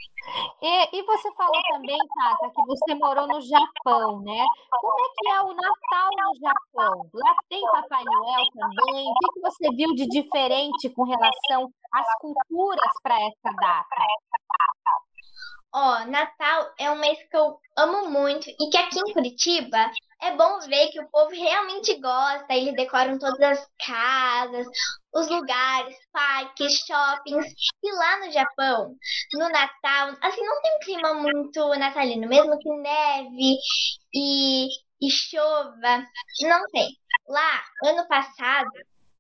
E, 0.62 0.98
e, 0.98 1.04
você 1.04 1.32
falou 1.34 1.62
também, 1.72 1.98
Tata, 2.16 2.52
que 2.54 2.66
você 2.68 2.96
morou 2.96 3.28
no 3.28 3.42
Japão, 3.42 4.22
né? 4.22 4.46
Como 4.70 5.06
é 5.06 5.10
que 5.18 5.28
é 5.30 5.42
o 5.42 5.54
Natal 5.54 6.10
no 6.12 6.40
Japão? 6.40 7.10
Lá 7.14 7.36
tem 7.50 7.62
Papai 7.62 8.04
Noel 8.04 8.46
também? 8.54 9.08
O 9.10 9.14
que, 9.16 9.34
que 9.34 9.42
você 9.42 9.76
viu 9.76 9.96
de 9.96 10.08
diferente 10.08 10.90
com 10.90 11.04
relação 11.04 11.74
às 11.92 12.08
culturas 12.20 12.92
para 13.02 13.16
essa 13.16 13.56
data? 13.60 14.06
Ó, 15.74 16.06
Natal 16.06 16.72
é 16.78 16.92
um 16.92 17.00
mês 17.00 17.18
que 17.30 17.36
eu 17.36 17.58
amo 17.78 18.10
muito 18.10 18.50
e 18.50 18.70
que 18.70 18.78
aqui 18.78 19.00
em 19.00 19.14
Curitiba 19.14 19.90
é 20.22 20.36
bom 20.36 20.60
ver 20.60 20.90
que 20.92 21.00
o 21.00 21.10
povo 21.10 21.32
realmente 21.32 22.00
gosta. 22.00 22.54
Eles 22.54 22.76
decoram 22.76 23.18
todas 23.18 23.42
as 23.42 23.68
casas, 23.86 24.68
os 25.14 25.28
lugares, 25.28 25.96
parques, 26.12 26.74
shoppings. 26.86 27.54
E 27.84 27.92
lá 27.92 28.20
no 28.20 28.32
Japão, 28.32 28.96
no 29.34 29.50
Natal, 29.50 30.16
assim, 30.22 30.46
não 30.46 30.62
tem 30.62 30.76
um 30.76 30.80
clima 30.80 31.14
muito 31.16 31.68
natalino, 31.76 32.28
mesmo 32.28 32.58
que 32.60 32.70
neve 32.70 33.58
e, 34.14 34.68
e 35.02 35.10
chova, 35.10 36.06
não 36.42 36.64
tem. 36.72 36.88
Lá, 37.28 37.64
ano 37.84 38.08
passado, 38.08 38.70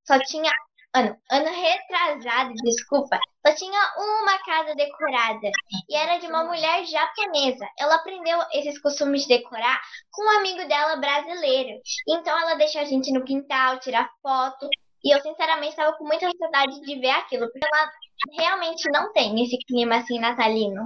só 0.05 0.19
tinha 0.19 0.51
ano, 0.93 1.17
ano 1.29 1.49
retrasado, 1.49 2.53
desculpa, 2.63 3.17
só 3.45 3.55
tinha 3.55 3.79
uma 3.97 4.37
casa 4.43 4.75
decorada 4.75 5.49
e 5.89 5.95
era 5.95 6.17
de 6.17 6.27
uma 6.27 6.43
mulher 6.43 6.85
japonesa. 6.85 7.67
Ela 7.79 7.95
aprendeu 7.95 8.39
esses 8.53 8.79
costumes 8.81 9.23
de 9.23 9.29
decorar 9.29 9.81
com 10.11 10.23
um 10.23 10.39
amigo 10.39 10.67
dela 10.67 10.97
brasileiro. 10.97 11.79
Então 12.07 12.37
ela 12.37 12.55
deixou 12.55 12.81
a 12.81 12.85
gente 12.85 13.11
no 13.11 13.23
quintal 13.23 13.79
tirar 13.79 14.09
foto 14.21 14.67
e 15.03 15.15
eu 15.15 15.19
sinceramente 15.21 15.71
estava 15.71 15.97
com 15.97 16.05
muita 16.05 16.27
ansiedade 16.27 16.79
de 16.81 16.99
ver 16.99 17.09
aquilo, 17.09 17.49
porque 17.51 17.65
ela 17.65 17.91
realmente 18.37 18.89
não 18.91 19.11
tem 19.11 19.43
esse 19.43 19.57
clima 19.65 19.97
assim 19.97 20.19
natalino. 20.19 20.85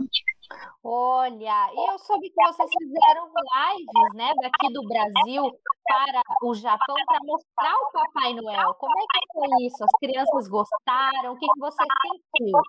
Olha, 0.84 1.70
eu 1.74 1.98
soube 2.00 2.30
que 2.30 2.46
vocês 2.46 2.70
fizeram 2.78 3.26
lives, 3.28 4.14
né, 4.16 4.32
daqui 4.42 4.74
do 4.74 4.88
Brasil 4.88 5.52
para 5.84 6.22
o 6.44 6.54
Japão 6.54 6.96
para 7.08 7.20
mostrar 7.24 7.76
o 7.76 7.92
Papai 7.92 8.34
Noel. 8.34 8.74
Como 8.76 8.94
é 8.98 9.02
que 9.02 9.34
foi 9.34 9.66
isso? 9.66 9.84
As 9.84 9.92
crianças 10.00 10.48
gostaram? 10.48 11.34
O 11.34 11.40
que, 11.40 11.48
que 11.48 11.60
você 11.60 11.84
sentiu? 12.02 12.60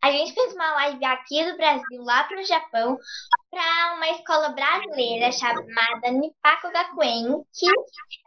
A 0.00 0.12
gente 0.12 0.32
fez 0.32 0.54
uma 0.54 0.72
live 0.74 1.04
aqui 1.04 1.44
do 1.44 1.56
Brasil, 1.56 2.02
lá 2.02 2.24
para 2.24 2.40
o 2.40 2.44
Japão, 2.44 2.96
para 3.50 3.94
uma 3.96 4.08
escola 4.10 4.50
brasileira 4.50 5.32
chamada 5.32 6.10
Nipako 6.12 6.70
Gakuen, 6.70 7.42
que 7.52 7.66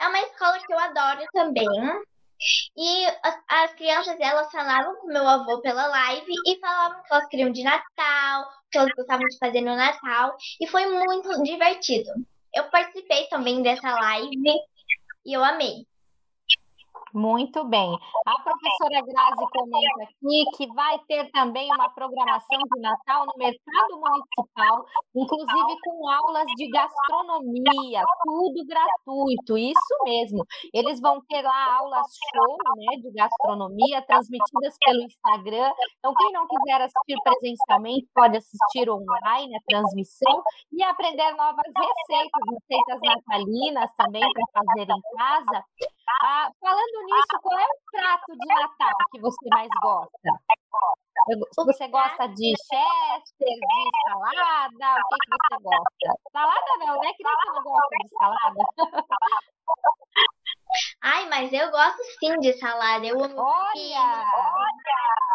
é 0.01 0.07
uma 0.07 0.19
escola 0.19 0.59
que 0.59 0.73
eu 0.73 0.79
adoro 0.79 1.25
também. 1.33 1.65
E 2.75 3.05
as, 3.23 3.39
as, 3.47 3.73
crianças, 3.73 4.17
elas 4.19 4.51
falavam 4.51 4.95
com 4.95 5.07
meu 5.07 5.27
avô 5.27 5.61
pela 5.61 5.87
live 5.87 6.33
e 6.47 6.59
falavam 6.59 7.03
que 7.03 7.13
elas 7.13 7.27
queriam 7.27 7.51
de 7.51 7.63
Natal, 7.63 8.49
que 8.71 8.77
elas 8.77 8.91
gostavam 8.95 9.27
de 9.27 9.37
fazer 9.37 9.61
no 9.61 9.75
Natal. 9.75 10.35
E 10.59 10.67
foi 10.67 10.85
muito 10.87 11.43
divertido. 11.43 12.09
Eu 12.53 12.69
participei 12.69 13.27
também 13.27 13.61
dessa 13.61 13.93
live 13.93 14.37
e 15.25 15.33
eu 15.33 15.43
amei. 15.43 15.85
Muito 17.13 17.65
bem. 17.67 17.91
A 18.25 18.41
professora 18.41 19.01
Grazi 19.03 19.45
comenta 19.51 20.03
aqui 20.03 20.45
que 20.55 20.67
vai 20.73 20.97
ter 21.07 21.29
também 21.31 21.69
uma 21.73 21.89
programação 21.89 22.59
de 22.73 22.81
Natal 22.81 23.25
no 23.25 23.33
mercado 23.37 23.99
municipal, 23.99 24.85
inclusive 25.13 25.77
com 25.83 26.09
aulas 26.09 26.47
de 26.55 26.69
gastronomia, 26.69 28.03
tudo 28.23 28.65
gratuito, 28.65 29.57
isso 29.57 29.95
mesmo. 30.05 30.45
Eles 30.73 31.01
vão 31.01 31.21
ter 31.27 31.41
lá 31.41 31.75
aulas 31.79 32.07
show 32.33 32.57
né, 32.77 32.97
de 33.01 33.11
gastronomia, 33.11 34.01
transmitidas 34.03 34.77
pelo 34.85 35.03
Instagram. 35.03 35.71
Então, 35.99 36.13
quem 36.17 36.31
não 36.31 36.47
quiser 36.47 36.81
assistir 36.81 37.17
presencialmente, 37.23 38.07
pode 38.15 38.37
assistir 38.37 38.89
online 38.89 39.55
a 39.55 39.61
transmissão 39.67 40.43
e 40.71 40.81
aprender 40.83 41.31
novas 41.35 41.67
receitas, 41.75 42.41
receitas 42.49 42.99
natalinas 43.03 43.91
também 43.97 44.21
para 44.21 44.63
fazer 44.63 44.87
em 44.89 45.01
casa. 45.17 45.65
Ah, 46.23 46.49
falando 46.59 47.05
nisso, 47.05 47.39
qual 47.41 47.59
é 47.59 47.63
o 47.63 47.77
prato 47.91 48.31
de 48.31 48.47
Natal 48.47 48.95
que 49.11 49.21
você 49.21 49.49
mais 49.49 49.69
gosta? 49.81 50.29
Você 51.65 51.87
gosta 51.87 52.27
de 52.27 52.53
chester, 52.57 53.47
de 53.47 53.89
salada? 54.07 54.99
O 54.99 55.07
que, 55.07 55.17
que 55.21 55.29
você 55.31 55.57
gosta? 55.63 56.07
Salada 56.31 56.71
não, 56.79 56.99
né? 56.99 57.13
Criança 57.13 57.53
não 57.53 57.63
gosta 57.63 57.95
de 58.01 58.09
salada. 58.17 58.61
Ai, 61.03 61.27
mas 61.29 61.51
eu 61.51 61.69
gosto 61.69 62.01
sim 62.19 62.39
de 62.39 62.53
salada. 62.53 63.05
Eu 63.05 63.23
amo 63.23 63.35
olha! 63.37 64.25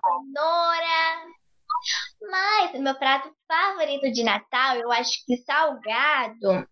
cenoura. 0.07 1.27
Mas 2.31 2.75
o 2.75 2.83
meu 2.83 2.95
prato 2.95 3.31
favorito 3.47 4.11
de 4.11 4.23
Natal, 4.25 4.77
eu 4.77 4.91
acho 4.91 5.25
que 5.27 5.37
salgado, 5.39 6.67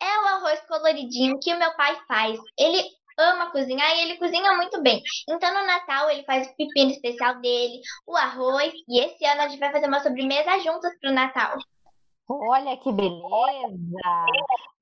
é 0.00 0.18
o 0.18 0.26
arroz 0.26 0.60
coloridinho 0.66 1.38
que 1.40 1.52
o 1.54 1.58
meu 1.58 1.74
pai 1.76 2.00
faz. 2.06 2.38
Ele 2.58 2.82
ama 3.20 3.50
cozinhar 3.50 3.96
e 3.96 4.02
ele 4.02 4.16
cozinha 4.16 4.52
muito 4.54 4.82
bem. 4.82 5.02
Então 5.28 5.52
no 5.52 5.66
Natal 5.66 6.10
ele 6.10 6.24
faz 6.24 6.46
o 6.46 6.56
pepino 6.56 6.90
especial 6.90 7.40
dele, 7.40 7.80
o 8.06 8.16
arroz, 8.16 8.72
e 8.88 9.00
esse 9.00 9.24
ano 9.24 9.42
a 9.42 9.48
gente 9.48 9.60
vai 9.60 9.72
fazer 9.72 9.86
uma 9.86 10.02
sobremesa 10.02 10.58
juntas 10.60 10.92
pro 11.00 11.12
Natal. 11.12 11.56
Olha 12.32 12.76
que 12.76 12.92
beleza! 12.92 13.16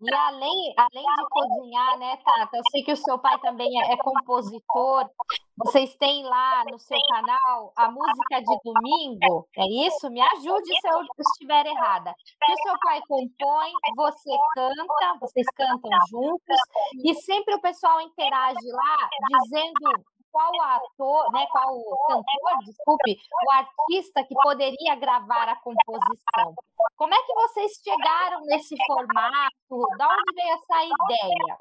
E 0.00 0.14
além, 0.14 0.74
além 0.76 1.02
de 1.02 1.28
cozinhar, 1.30 1.98
né, 1.98 2.18
Tata? 2.18 2.58
Eu 2.58 2.62
sei 2.70 2.82
que 2.82 2.92
o 2.92 2.96
seu 2.96 3.18
pai 3.18 3.38
também 3.40 3.68
é, 3.80 3.94
é 3.94 3.96
compositor. 3.96 5.08
Vocês 5.56 5.96
têm 5.96 6.24
lá 6.24 6.62
no 6.70 6.78
seu 6.78 6.98
canal 7.10 7.72
a 7.74 7.90
música 7.90 8.40
de 8.40 8.58
domingo, 8.62 9.48
é 9.56 9.86
isso? 9.86 10.10
Me 10.10 10.20
ajude 10.20 10.68
se 10.78 10.88
eu 10.88 11.00
estiver 11.18 11.66
errada. 11.66 12.14
Que 12.44 12.52
o 12.52 12.62
seu 12.62 12.74
pai 12.80 13.00
compõe, 13.08 13.72
você 13.96 14.30
canta, 14.54 15.18
vocês 15.20 15.46
cantam 15.56 15.90
juntos, 16.10 16.58
e 17.02 17.14
sempre 17.14 17.54
o 17.54 17.60
pessoal 17.60 18.00
interage 18.02 18.70
lá 18.70 19.08
dizendo 19.30 20.04
qual 20.38 20.52
ator, 20.76 21.32
né, 21.32 21.44
qual 21.50 21.74
cantor, 22.06 22.64
desculpe, 22.64 23.18
o 23.44 23.50
artista 23.50 24.22
que 24.22 24.34
poderia 24.40 24.94
gravar 24.94 25.48
a 25.48 25.56
composição. 25.56 26.54
Como 26.96 27.12
é 27.12 27.18
que 27.24 27.34
vocês 27.34 27.72
chegaram 27.82 28.40
nesse 28.42 28.76
formato? 28.86 29.96
Da 29.98 30.08
onde 30.08 30.34
veio 30.34 30.54
essa 30.54 30.84
ideia? 30.84 31.56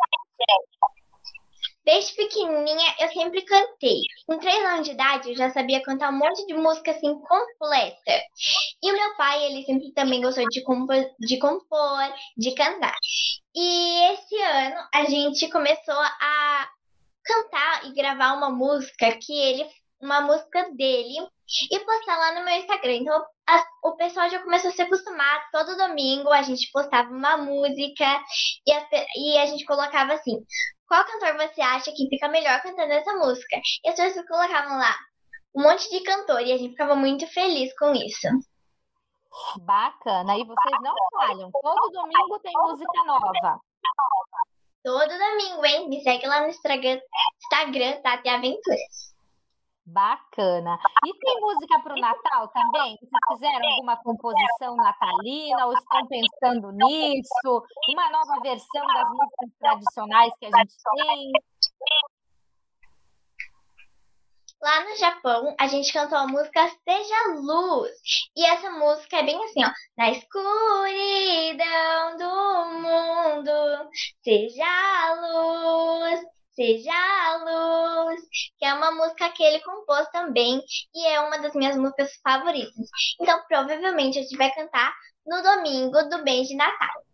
Desde 1.83 2.15
pequenininha 2.15 2.95
eu 2.99 3.07
sempre 3.09 3.41
cantei. 3.43 4.01
Com 4.27 4.37
três 4.37 4.63
anos 4.65 4.85
de 4.85 4.93
idade 4.93 5.29
eu 5.29 5.35
já 5.35 5.49
sabia 5.49 5.81
cantar 5.81 6.11
um 6.11 6.17
monte 6.17 6.45
de 6.45 6.53
música 6.53 6.91
assim 6.91 7.17
completa. 7.19 8.21
E 8.83 8.91
o 8.91 8.93
meu 8.93 9.15
pai, 9.15 9.43
ele 9.45 9.63
sempre 9.63 9.91
também 9.93 10.21
gostou 10.21 10.43
de 10.49 10.59
de, 11.19 11.39
compor, 11.39 12.13
de 12.37 12.53
cantar. 12.53 12.95
E 13.55 14.13
esse 14.13 14.35
ano 14.35 14.87
a 14.93 15.05
gente 15.05 15.49
começou 15.49 15.95
a 15.95 16.69
cantar 17.27 17.85
e 17.85 17.93
gravar 17.93 18.33
uma 18.33 18.49
música 18.49 19.17
que 19.21 19.33
ele, 19.33 19.69
uma 20.01 20.21
música 20.21 20.69
dele, 20.71 21.27
e 21.71 21.79
postar 21.79 22.17
lá 22.17 22.39
no 22.39 22.45
meu 22.45 22.55
Instagram. 22.55 22.93
Então 22.93 23.25
a, 23.47 23.63
o 23.83 23.95
pessoal 23.95 24.29
já 24.29 24.39
começou 24.39 24.69
a 24.69 24.73
se 24.73 24.81
acostumar. 24.81 25.49
Todo 25.51 25.77
domingo 25.77 26.29
a 26.31 26.41
gente 26.41 26.69
postava 26.71 27.09
uma 27.09 27.37
música 27.37 28.05
e 28.65 28.71
a, 28.71 28.87
e 29.15 29.37
a 29.37 29.45
gente 29.45 29.65
colocava 29.65 30.13
assim: 30.13 30.43
qual 30.87 31.05
cantor 31.05 31.35
você 31.37 31.61
acha 31.61 31.91
que 31.91 32.07
fica 32.09 32.27
melhor 32.27 32.61
cantando 32.61 32.93
essa 32.93 33.13
música? 33.13 33.57
E 33.83 33.89
as 33.89 33.95
pessoas 33.95 34.27
colocavam 34.27 34.77
lá 34.77 34.95
um 35.55 35.63
monte 35.63 35.89
de 35.89 36.03
cantor 36.03 36.41
e 36.41 36.51
a 36.51 36.57
gente 36.57 36.71
ficava 36.71 36.95
muito 36.95 37.25
feliz 37.27 37.75
com 37.77 37.93
isso. 37.93 38.27
Bacana. 39.61 40.37
E 40.37 40.43
vocês 40.43 40.81
não 40.81 40.93
falham. 41.11 41.51
Todo 41.51 41.91
domingo 41.91 42.39
tem 42.39 42.53
música 42.53 43.03
nova. 43.05 43.59
Todo 44.83 45.09
domingo, 45.09 45.65
hein? 45.65 45.89
Me 45.89 46.01
segue 46.01 46.27
lá 46.27 46.41
no 46.41 46.47
Instagram, 46.47 46.99
Tati 48.01 48.29
Aventuras. 48.29 49.07
Bacana. 49.89 50.77
E 51.05 51.13
tem 51.17 51.39
música 51.39 51.79
para 51.79 51.93
o 51.93 51.99
Natal 51.99 52.49
também? 52.49 52.97
Vocês 52.97 53.09
fizeram 53.31 53.69
alguma 53.69 53.95
composição 54.03 54.75
natalina 54.75 55.65
ou 55.65 55.73
estão 55.73 56.05
pensando 56.07 56.71
nisso? 56.73 57.63
Uma 57.93 58.11
nova 58.11 58.41
versão 58.41 58.85
das 58.85 59.09
músicas 59.09 59.49
tradicionais 59.57 60.33
que 60.37 60.45
a 60.45 60.49
gente 60.57 60.75
tem? 60.93 61.31
Lá 64.61 64.83
no 64.83 64.95
Japão, 64.97 65.55
a 65.59 65.67
gente 65.67 65.93
cantou 65.93 66.17
a 66.17 66.27
música 66.27 66.67
Seja 66.83 67.15
Luz. 67.35 67.91
E 68.35 68.43
essa 68.45 68.69
música 68.71 69.17
é 69.17 69.23
bem 69.23 69.41
assim, 69.43 69.63
ó. 69.63 69.71
Na 69.95 70.09
escuridão 70.11 72.17
do 72.17 72.65
mundo, 72.81 73.89
seja 74.23 75.13
luz, 75.21 76.19
seja 76.53 77.37
luz. 77.37 78.21
Que 78.57 78.65
é 78.65 78.73
uma 78.73 78.91
música 78.91 79.29
que 79.29 79.43
ele 79.43 79.59
compôs 79.61 80.07
também. 80.09 80.61
E 80.93 81.05
é 81.05 81.19
uma 81.21 81.37
das 81.37 81.53
minhas 81.53 81.77
músicas 81.77 82.11
favoritas. 82.23 82.89
Então, 83.21 83.39
provavelmente, 83.47 84.17
a 84.19 84.21
gente 84.23 84.37
vai 84.37 84.51
cantar 84.53 84.93
no 85.25 85.41
domingo 85.43 86.01
do 86.09 86.23
mês 86.23 86.47
de 86.47 86.55
Natal. 86.55 87.06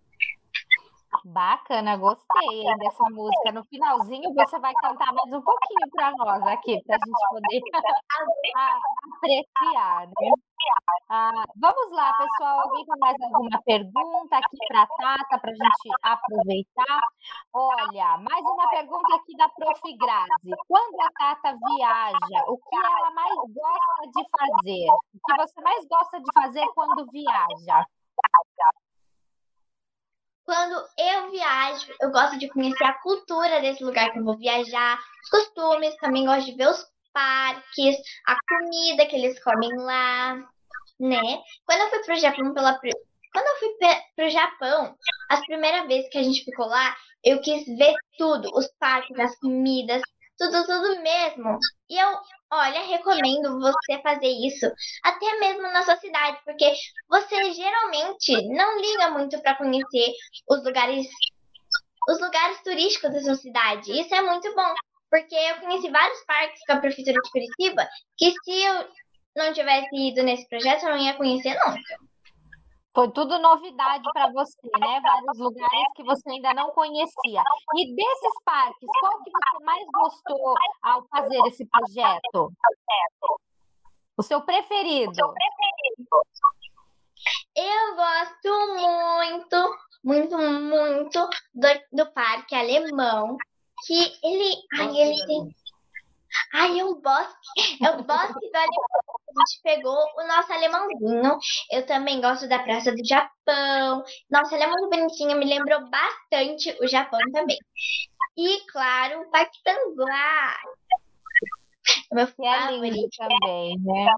Bacana, 1.25 1.95
gostei 1.95 2.63
dessa 2.79 3.03
música. 3.11 3.51
No 3.53 3.63
finalzinho 3.65 4.33
você 4.33 4.59
vai 4.59 4.73
cantar 4.73 5.13
mais 5.13 5.31
um 5.31 5.41
pouquinho 5.41 5.89
para 5.91 6.11
nós 6.11 6.43
aqui, 6.47 6.81
para 6.85 6.97
a 6.97 6.99
gente 6.99 7.27
poder 7.29 7.61
apreciar, 9.15 10.07
né? 10.07 10.31
Ah, 11.09 11.43
vamos 11.55 11.91
lá, 11.91 12.11
pessoal. 12.17 12.61
Alguém 12.61 12.85
tem 12.85 12.99
mais 12.99 13.15
alguma 13.21 13.61
pergunta 13.63 14.37
aqui 14.37 14.57
para 14.67 14.81
a 14.81 14.87
Tata, 14.87 15.39
para 15.39 15.51
a 15.51 15.55
gente 15.55 15.89
aproveitar? 16.03 16.99
Olha, 17.53 18.17
mais 18.17 18.41
uma 18.45 18.67
pergunta 18.69 19.15
aqui 19.15 19.37
da 19.37 19.47
Prof. 19.49 19.81
Grazi. 19.97 20.55
Quando 20.67 20.95
a 21.01 21.09
Tata 21.17 21.57
viaja, 21.57 22.45
o 22.47 22.57
que 22.57 22.75
ela 22.75 23.11
mais 23.11 23.35
gosta 23.35 24.11
de 24.13 24.23
fazer? 24.29 24.87
O 24.91 25.19
que 25.25 25.37
você 25.37 25.61
mais 25.61 25.85
gosta 25.85 26.19
de 26.19 26.31
fazer 26.33 26.65
quando 26.75 27.09
viaja? 27.11 27.85
Quando 30.45 30.75
eu 30.97 31.31
viajo, 31.31 31.93
eu 32.01 32.11
gosto 32.11 32.37
de 32.37 32.49
conhecer 32.49 32.83
a 32.83 32.99
cultura 33.01 33.61
desse 33.61 33.83
lugar 33.83 34.11
que 34.11 34.19
eu 34.19 34.23
vou 34.23 34.37
viajar, 34.37 34.99
os 35.23 35.29
costumes, 35.29 35.95
também 35.97 36.25
gosto 36.25 36.45
de 36.45 36.57
ver 36.57 36.69
os 36.69 36.85
parques, 37.13 37.95
a 38.27 38.35
comida 38.47 39.05
que 39.05 39.15
eles 39.15 39.41
comem 39.41 39.69
lá, 39.77 40.35
né? 40.99 41.41
Quando 41.65 41.81
eu 41.81 41.89
fui 41.89 41.99
pro 41.99 42.15
Japão 42.15 42.53
pela 42.53 42.77
quando 43.33 43.47
eu 43.47 43.55
fui 43.57 43.69
pro 44.15 44.29
Japão, 44.29 44.95
as 45.29 45.43
primeiras 45.47 45.87
vezes 45.87 46.07
que 46.09 46.19
a 46.19 46.23
gente 46.23 46.43
ficou 46.43 46.67
lá, 46.67 46.95
eu 47.23 47.41
quis 47.41 47.65
ver 47.65 47.95
tudo, 48.17 48.47
os 48.53 48.67
parques, 48.79 49.17
as 49.17 49.35
comidas, 49.39 50.01
tudo, 50.37 50.63
tudo 50.65 51.01
mesmo. 51.01 51.57
E 51.89 51.97
eu, 51.97 52.17
olha, 52.53 52.85
recomendo 52.85 53.59
você 53.59 53.99
fazer 54.01 54.27
isso, 54.27 54.71
até 55.03 55.39
mesmo 55.39 55.63
na 55.63 55.83
sua 55.83 55.95
cidade, 55.97 56.39
porque 56.45 56.71
você 57.09 57.51
geralmente 57.53 58.47
não 58.49 58.79
liga 58.79 59.09
muito 59.11 59.41
para 59.41 59.55
conhecer 59.55 60.11
os 60.49 60.63
lugares, 60.63 61.07
os 62.07 62.19
lugares 62.19 62.61
turísticos 62.63 63.13
da 63.13 63.21
sua 63.21 63.35
cidade. 63.35 63.99
Isso 63.99 64.13
é 64.13 64.21
muito 64.21 64.53
bom, 64.55 64.73
porque 65.09 65.35
eu 65.35 65.55
conheci 65.61 65.89
vários 65.89 66.23
parques 66.25 66.61
com 66.65 66.73
a 66.73 66.79
prefeitura 66.79 67.19
de 67.21 67.31
Curitiba 67.31 67.87
que 68.17 68.31
se 68.43 68.63
eu 68.63 68.87
não 69.35 69.51
tivesse 69.51 69.95
ido 69.95 70.21
nesse 70.23 70.47
projeto, 70.47 70.83
eu 70.83 70.91
não 70.91 70.97
ia 70.97 71.15
conhecer 71.15 71.55
nunca. 71.65 72.12
Foi 72.93 73.09
tudo 73.11 73.39
novidade 73.39 74.03
para 74.13 74.31
você, 74.31 74.69
né? 74.79 75.01
Vários 75.01 75.39
lugares 75.39 75.87
que 75.95 76.03
você 76.03 76.29
ainda 76.29 76.53
não 76.53 76.69
conhecia. 76.71 77.43
E 77.75 77.95
desses 77.95 78.43
parques, 78.45 78.87
qual 78.99 79.23
que 79.23 79.31
você 79.31 79.65
mais 79.65 79.85
gostou 79.91 80.55
ao 80.83 81.03
fazer 81.07 81.39
esse 81.47 81.65
projeto? 81.65 82.53
O 84.15 84.21
seu 84.21 84.41
preferido? 84.41 85.33
Eu 87.55 87.95
gosto 87.95 88.49
muito, 88.75 89.77
muito, 90.03 90.37
muito 90.37 91.29
do, 91.53 91.67
do 91.91 92.11
parque 92.13 92.53
alemão, 92.53 93.37
que 93.87 94.19
ele, 94.23 94.55
ai, 94.77 94.97
ele 94.97 95.25
tem 95.25 95.55
Ai, 96.53 96.79
é 96.79 96.85
um 96.85 96.99
bosque, 97.01 97.83
é 97.83 97.89
o 97.91 98.03
bosque 98.03 98.49
do 98.49 98.55
alemão. 98.55 99.03
A 99.35 99.39
gente 99.47 99.61
pegou 99.63 99.97
o 100.17 100.27
nosso 100.27 100.53
alemãozinho. 100.53 101.37
Eu 101.71 101.85
também 101.85 102.21
gosto 102.21 102.47
da 102.47 102.59
Praça 102.59 102.91
do 102.91 103.05
Japão. 103.05 104.03
Nossa, 104.29 104.55
ela 104.55 104.65
é 104.65 104.67
muito 104.67 104.89
bonitinha, 104.89 105.35
me 105.35 105.45
lembrou 105.45 105.89
bastante 105.89 106.75
o 106.81 106.87
Japão 106.87 107.19
também. 107.31 107.57
E, 108.37 108.65
claro, 108.71 109.21
o 109.21 109.31
Parque 109.31 109.59
Tanguá. 109.63 110.55
Meu 112.11 112.27
favorito 112.27 113.09
também, 113.17 113.77
né? 113.79 114.13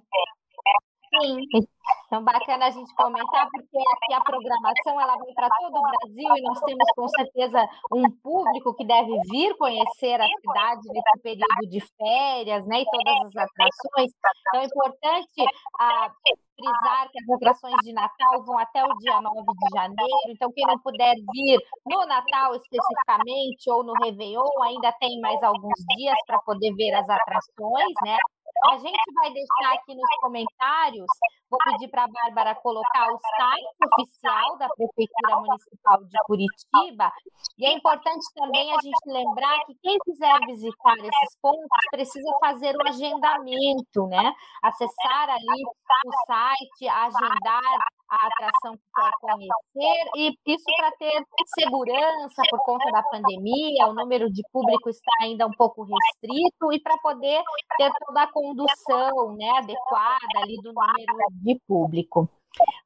Sim. 1.21 1.65
Então, 2.07 2.23
bacana 2.23 2.67
a 2.67 2.69
gente 2.69 2.93
comentar, 2.95 3.47
porque 3.51 3.77
aqui 3.77 4.13
a 4.13 4.21
programação 4.21 5.01
ela 5.01 5.17
vem 5.17 5.33
para 5.33 5.49
todo 5.49 5.77
o 5.77 5.81
Brasil 5.81 6.37
e 6.37 6.41
nós 6.41 6.59
temos 6.61 6.85
com 6.95 7.07
certeza 7.09 7.67
um 7.91 8.03
público 8.21 8.73
que 8.75 8.85
deve 8.85 9.11
vir 9.29 9.55
conhecer 9.57 10.19
a 10.21 10.25
cidade 10.25 10.87
nesse 10.87 11.21
período 11.21 11.69
de 11.69 11.81
férias, 11.97 12.65
né? 12.67 12.81
E 12.81 12.85
todas 12.85 13.25
as 13.25 13.35
atrações. 13.35 14.11
Então, 14.47 14.61
é 14.61 14.65
importante 14.65 15.45
ah, 15.79 16.11
frisar 16.55 17.09
que 17.11 17.19
as 17.19 17.29
atrações 17.35 17.75
de 17.83 17.93
Natal 17.93 18.43
vão 18.45 18.57
até 18.59 18.83
o 18.83 18.97
dia 18.97 19.21
9 19.21 19.41
de 19.41 19.77
janeiro. 19.77 20.29
Então, 20.29 20.51
quem 20.53 20.65
não 20.67 20.79
puder 20.79 21.15
vir 21.33 21.59
no 21.85 22.05
Natal 22.05 22.55
especificamente 22.55 23.69
ou 23.69 23.83
no 23.83 23.93
Réveillon, 23.93 24.63
ainda 24.63 24.91
tem 24.99 25.19
mais 25.19 25.41
alguns 25.43 25.79
dias 25.97 26.17
para 26.25 26.39
poder 26.39 26.73
ver 26.75 26.93
as 26.93 27.09
atrações, 27.09 27.93
né? 28.03 28.17
A 28.63 28.77
gente 28.77 29.13
vai 29.13 29.31
deixar 29.33 29.73
aqui 29.73 29.93
nos 29.93 30.09
comentários, 30.21 31.05
vou 31.49 31.59
pedir 31.65 31.89
para 31.89 32.05
a 32.05 32.07
Bárbara 32.07 32.55
colocar 32.55 33.11
o 33.11 33.19
site 33.37 33.75
oficial 33.93 34.57
da 34.57 34.67
Prefeitura 34.69 35.39
Municipal 35.41 36.03
de 36.03 36.17
Curitiba. 36.25 37.11
E 37.57 37.65
é 37.65 37.73
importante 37.73 38.25
também 38.33 38.71
a 38.71 38.77
gente 38.81 39.05
lembrar 39.07 39.59
que 39.65 39.75
quem 39.83 39.97
quiser 40.05 40.39
visitar 40.47 40.95
esses 40.97 41.37
pontos 41.41 41.67
precisa 41.91 42.31
fazer 42.39 42.75
o 42.75 42.87
agendamento, 42.87 44.07
né? 44.07 44.33
Acessar 44.63 45.29
ali 45.29 45.63
o 46.05 46.11
site, 46.25 46.87
agendar 46.87 47.79
a 48.09 48.27
atração 48.27 48.77
quer 48.95 49.11
conhecer, 49.21 50.09
e 50.15 50.37
isso 50.47 50.65
para 50.77 50.91
ter 50.91 51.23
segurança 51.59 52.41
por 52.49 52.59
conta 52.63 52.91
da 52.91 53.03
pandemia, 53.03 53.87
o 53.87 53.93
número 53.93 54.31
de 54.31 54.43
público 54.51 54.89
está 54.89 55.11
ainda 55.21 55.47
um 55.47 55.51
pouco 55.51 55.83
restrito, 55.83 56.71
e 56.71 56.79
para 56.79 56.97
poder 56.99 57.41
ter 57.77 57.91
toda 58.05 58.23
a 58.23 58.31
condução 58.31 59.35
né, 59.35 59.49
adequada 59.57 60.39
ali 60.41 60.55
do 60.61 60.71
número 60.73 61.17
de 61.43 61.59
público. 61.67 62.29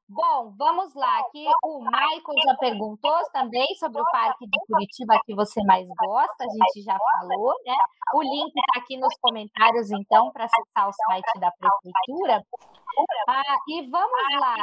Bom, 0.08 0.52
vamos 0.58 0.92
lá. 0.94 1.20
Aqui 1.20 1.46
o 1.64 1.80
Michael 1.80 2.42
já 2.44 2.56
perguntou 2.56 3.16
também 3.32 3.66
sobre 3.78 4.00
o 4.00 4.04
Parque 4.10 4.44
de 4.44 4.58
Curitiba 4.66 5.20
que 5.24 5.34
você 5.34 5.62
mais 5.64 5.86
gosta, 5.88 6.44
a 6.44 6.48
gente 6.48 6.84
já 6.84 6.98
falou, 6.98 7.54
né? 7.64 7.76
O 8.14 8.22
link 8.22 8.48
está 8.48 8.80
aqui 8.80 8.96
nos 8.96 9.14
comentários, 9.20 9.90
então, 9.92 10.32
para 10.32 10.46
acessar 10.46 10.88
o 10.88 10.92
site 10.92 11.38
da 11.38 11.52
Prefeitura. 11.52 12.42
Ah, 13.28 13.56
e 13.68 13.88
vamos 13.88 14.40
lá. 14.40 14.56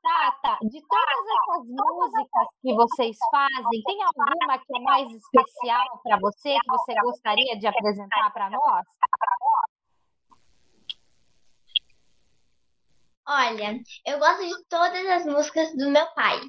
Tata, 0.00 0.56
de 0.62 0.80
todas 0.80 1.22
essas 1.36 1.66
músicas 1.68 2.48
que 2.62 2.74
vocês 2.74 3.16
fazem, 3.30 3.82
tem 3.84 3.98
alguma 4.02 4.58
que 4.58 4.76
é 4.76 4.80
mais 4.80 5.08
especial 5.10 5.84
para 6.02 6.18
você, 6.18 6.54
que 6.54 6.70
você 6.70 6.94
gostaria 7.02 7.58
de 7.58 7.66
apresentar 7.66 8.32
para 8.32 8.48
nós? 8.48 8.86
Olha, 13.30 13.78
eu 14.06 14.18
gosto 14.18 14.42
de 14.46 14.64
todas 14.70 15.06
as 15.06 15.26
músicas 15.26 15.70
do 15.76 15.90
meu 15.90 16.06
pai, 16.14 16.40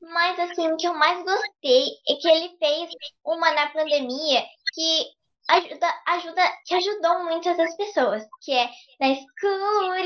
mas 0.00 0.36
assim, 0.40 0.72
o 0.72 0.76
que 0.76 0.88
eu 0.88 0.94
mais 0.94 1.22
gostei 1.22 1.84
é 2.08 2.14
que 2.16 2.28
ele 2.28 2.56
fez 2.58 2.90
uma 3.24 3.52
na 3.52 3.68
pandemia 3.70 4.44
que 4.74 5.12
ajuda, 5.48 5.86
ajuda, 6.08 6.42
que 6.66 6.74
ajudou 6.74 7.22
muitas 7.22 7.56
das 7.56 7.76
pessoas, 7.76 8.24
que 8.42 8.52
é 8.52 8.68
na 8.98 9.10
escuridão 9.10 10.00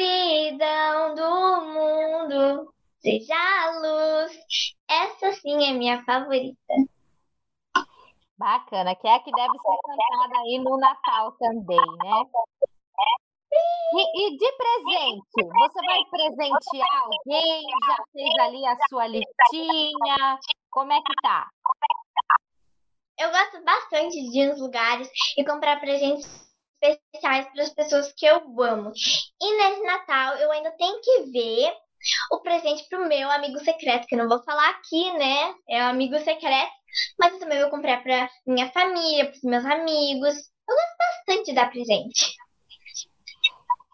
do 1.14 1.66
mundo, 1.66 2.74
seja 3.00 3.34
a 3.34 3.70
luz. 3.80 4.38
Essa 4.86 5.32
sim 5.32 5.64
é 5.64 5.72
minha 5.72 6.04
favorita. 6.04 6.74
Bacana, 8.36 8.94
que 8.94 9.08
é 9.08 9.14
a 9.14 9.20
que 9.20 9.32
deve 9.32 9.58
ser 9.58 9.78
cantada 9.82 10.38
aí 10.42 10.58
no 10.58 10.76
Natal 10.76 11.32
também, 11.38 11.78
né? 12.04 12.24
E, 13.94 14.26
e, 14.26 14.36
de 14.36 14.52
presente, 14.52 15.22
você 15.34 15.86
vai 15.86 15.98
presentear 16.10 17.02
alguém? 17.02 17.62
Já 17.86 17.96
fez 18.12 18.38
ali 18.40 18.66
a 18.66 18.76
sua 18.88 19.06
listinha? 19.06 20.38
Como 20.70 20.92
é 20.92 20.98
que 20.98 21.14
tá? 21.22 21.48
Eu 23.18 23.30
gosto 23.30 23.64
bastante 23.64 24.14
de 24.14 24.40
ir 24.40 24.48
nos 24.48 24.60
lugares 24.60 25.10
e 25.36 25.44
comprar 25.44 25.80
presentes 25.80 26.48
especiais 26.80 27.46
para 27.52 27.62
as 27.62 27.74
pessoas 27.74 28.12
que 28.12 28.26
eu 28.26 28.36
amo. 28.62 28.92
E 29.40 29.56
nesse 29.56 29.82
Natal 29.82 30.36
eu 30.36 30.52
ainda 30.52 30.70
tenho 30.72 31.00
que 31.00 31.22
ver 31.32 31.72
o 32.30 32.40
presente 32.40 32.86
para 32.88 33.00
o 33.00 33.08
meu 33.08 33.30
amigo 33.30 33.58
secreto, 33.58 34.06
que 34.06 34.14
eu 34.14 34.18
não 34.20 34.28
vou 34.28 34.42
falar 34.44 34.70
aqui, 34.70 35.12
né? 35.12 35.54
É 35.68 35.82
um 35.82 35.88
amigo 35.88 36.18
secreto, 36.20 36.72
mas 37.18 37.32
eu 37.32 37.40
também 37.40 37.60
vou 37.60 37.70
comprar 37.70 38.02
para 38.02 38.30
minha 38.46 38.70
família, 38.70 39.26
para 39.26 39.34
os 39.34 39.42
meus 39.42 39.64
amigos. 39.64 40.34
Eu 40.68 40.74
gosto 40.74 40.96
bastante 40.98 41.44
de 41.46 41.54
dar 41.54 41.70
presente. 41.70 42.36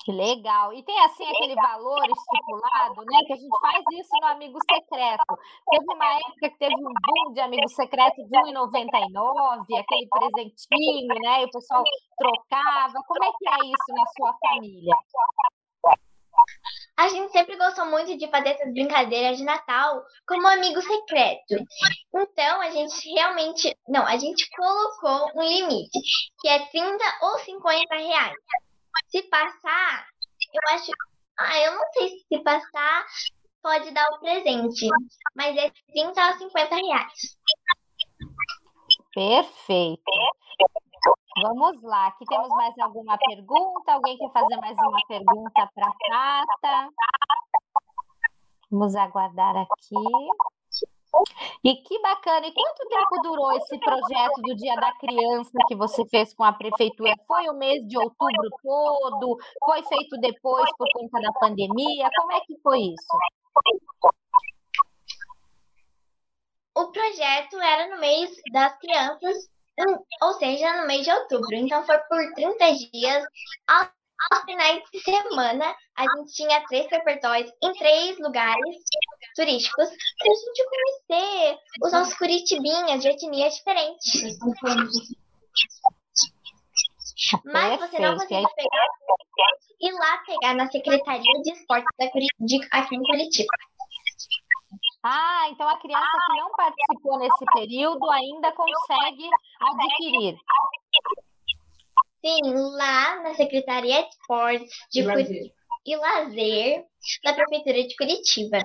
Que 0.04 0.12
legal. 0.12 0.72
E 0.74 0.82
tem 0.84 1.00
assim 1.00 1.24
aquele 1.24 1.54
valor 1.54 2.04
estipulado, 2.04 3.04
né? 3.06 3.18
Que 3.26 3.32
a 3.32 3.36
gente 3.36 3.58
faz 3.58 3.82
isso 3.92 4.10
no 4.20 4.26
amigo 4.26 4.58
secreto. 4.70 5.38
Teve 5.70 5.84
uma 5.94 6.14
época 6.16 6.50
que 6.50 6.58
teve 6.58 6.74
um 6.74 6.92
boom 6.92 7.32
de 7.32 7.40
amigo 7.40 7.68
secreto 7.70 8.16
de 8.16 8.36
R$1,99, 8.36 9.80
aquele 9.80 10.08
presentinho, 10.08 11.14
né? 11.22 11.42
E 11.42 11.44
o 11.46 11.50
pessoal 11.50 11.82
trocava. 12.18 13.02
Como 13.06 13.24
é 13.24 13.30
que 13.38 13.48
é 13.48 13.66
isso 13.66 13.94
na 13.94 14.06
sua 14.14 14.36
família? 14.40 14.94
A 16.98 17.08
gente 17.08 17.32
sempre 17.32 17.56
gostou 17.56 17.86
muito 17.86 18.16
de 18.18 18.28
fazer 18.28 18.50
essas 18.50 18.72
brincadeiras 18.72 19.38
de 19.38 19.44
Natal 19.44 20.02
como 20.28 20.46
amigo 20.46 20.82
secreto. 20.82 21.64
Então, 22.14 22.60
a 22.60 22.70
gente 22.70 23.08
realmente. 23.10 23.74
Não, 23.88 24.06
a 24.06 24.18
gente 24.18 24.48
colocou 24.54 25.30
um 25.34 25.42
limite, 25.42 25.98
que 26.40 26.48
é 26.48 26.66
30 26.66 27.04
ou 27.22 27.38
50 27.38 27.96
reais. 27.96 28.34
Se 29.08 29.22
passar, 29.24 30.06
eu 30.52 30.74
acho. 30.74 30.92
Ah, 31.38 31.58
eu 31.58 31.74
não 31.74 31.92
sei 31.92 32.08
se 32.28 32.42
passar 32.42 33.06
pode 33.64 33.90
dar 33.92 34.06
o 34.10 34.20
presente, 34.20 34.86
mas 35.34 35.56
é 35.56 35.72
30 35.92 36.22
a 36.22 36.36
50 36.36 36.74
reais. 36.76 37.38
Perfeito. 39.14 40.02
Vamos 41.42 41.82
lá, 41.82 42.08
aqui 42.08 42.24
temos 42.26 42.48
mais 42.50 42.78
alguma 42.78 43.16
pergunta? 43.18 43.92
Alguém 43.92 44.18
quer 44.18 44.30
fazer 44.32 44.56
mais 44.58 44.76
uma 44.78 44.98
pergunta 45.08 45.70
para 45.74 45.88
a 45.88 46.46
Tata? 46.46 46.90
Vamos 48.70 48.94
aguardar 48.94 49.56
aqui. 49.56 49.94
E 51.62 51.76
que 51.76 51.98
bacana! 52.00 52.46
E 52.46 52.52
quanto 52.52 52.88
tempo 52.88 53.22
durou 53.22 53.52
esse 53.52 53.78
projeto 53.78 54.42
do 54.42 54.54
Dia 54.56 54.74
da 54.76 54.92
Criança 54.98 55.52
que 55.66 55.74
você 55.74 56.04
fez 56.06 56.34
com 56.34 56.44
a 56.44 56.52
prefeitura? 56.52 57.14
Foi 57.26 57.48
o 57.48 57.54
mês 57.54 57.86
de 57.86 57.96
outubro 57.96 58.50
todo? 58.62 59.38
Foi 59.64 59.82
feito 59.84 60.18
depois 60.20 60.68
por 60.76 60.86
conta 60.92 61.20
da 61.20 61.32
pandemia? 61.32 62.08
Como 62.16 62.32
é 62.32 62.40
que 62.40 62.56
foi 62.62 62.80
isso? 62.80 63.06
O 66.76 66.90
projeto 66.90 67.60
era 67.60 67.94
no 67.94 68.00
mês 68.00 68.30
das 68.52 68.76
crianças, 68.78 69.48
ou 70.20 70.32
seja, 70.34 70.80
no 70.80 70.86
mês 70.86 71.04
de 71.04 71.12
outubro. 71.12 71.54
Então 71.54 71.84
foi 71.84 71.98
por 71.98 72.34
30 72.34 72.72
dias 72.92 73.24
aos 74.32 74.44
finais 74.44 74.82
de 74.92 75.00
semana, 75.00 75.74
a 75.96 76.02
gente 76.02 76.32
tinha 76.34 76.64
três 76.66 76.90
repertórios 76.90 77.50
em 77.62 77.72
três 77.74 78.18
lugares 78.18 78.76
turísticos 79.34 79.88
para 79.88 80.30
a 80.30 80.34
gente 80.34 80.64
conhecer 80.68 81.58
os 81.82 81.92
nossos 81.92 82.14
curitibinhas 82.14 83.02
de 83.02 83.08
etnias 83.08 83.54
diferentes. 83.54 84.38
Mas 87.44 87.80
você 87.80 87.98
não 88.00 88.14
conseguiu 88.14 88.48
pegar 88.56 88.86
e 89.80 89.92
lá 89.92 90.18
pegar 90.26 90.54
na 90.54 90.66
Secretaria 90.70 91.42
de 91.42 91.52
Esportes 91.52 91.88
da 91.98 92.06
de, 92.06 92.68
aqui 92.70 92.96
em 92.96 93.02
Curitiba. 93.02 93.48
Ah, 95.02 95.48
então 95.50 95.68
a 95.68 95.78
criança 95.78 96.06
que 96.26 96.40
não 96.40 96.50
participou 96.52 97.18
nesse 97.18 97.44
período 97.52 98.10
ainda 98.10 98.52
consegue 98.52 99.28
adquirir. 99.60 100.38
Sim, 102.24 102.40
lá 102.76 103.22
na 103.22 103.34
Secretaria 103.34 104.02
de 104.02 104.08
Esportes 104.08 104.70
de 104.90 105.02
Lazer. 105.02 105.52
e 105.84 105.94
Lazer 105.94 106.84
da 107.22 107.34
Prefeitura 107.34 107.86
de 107.86 107.94
Curitiba. 107.96 108.58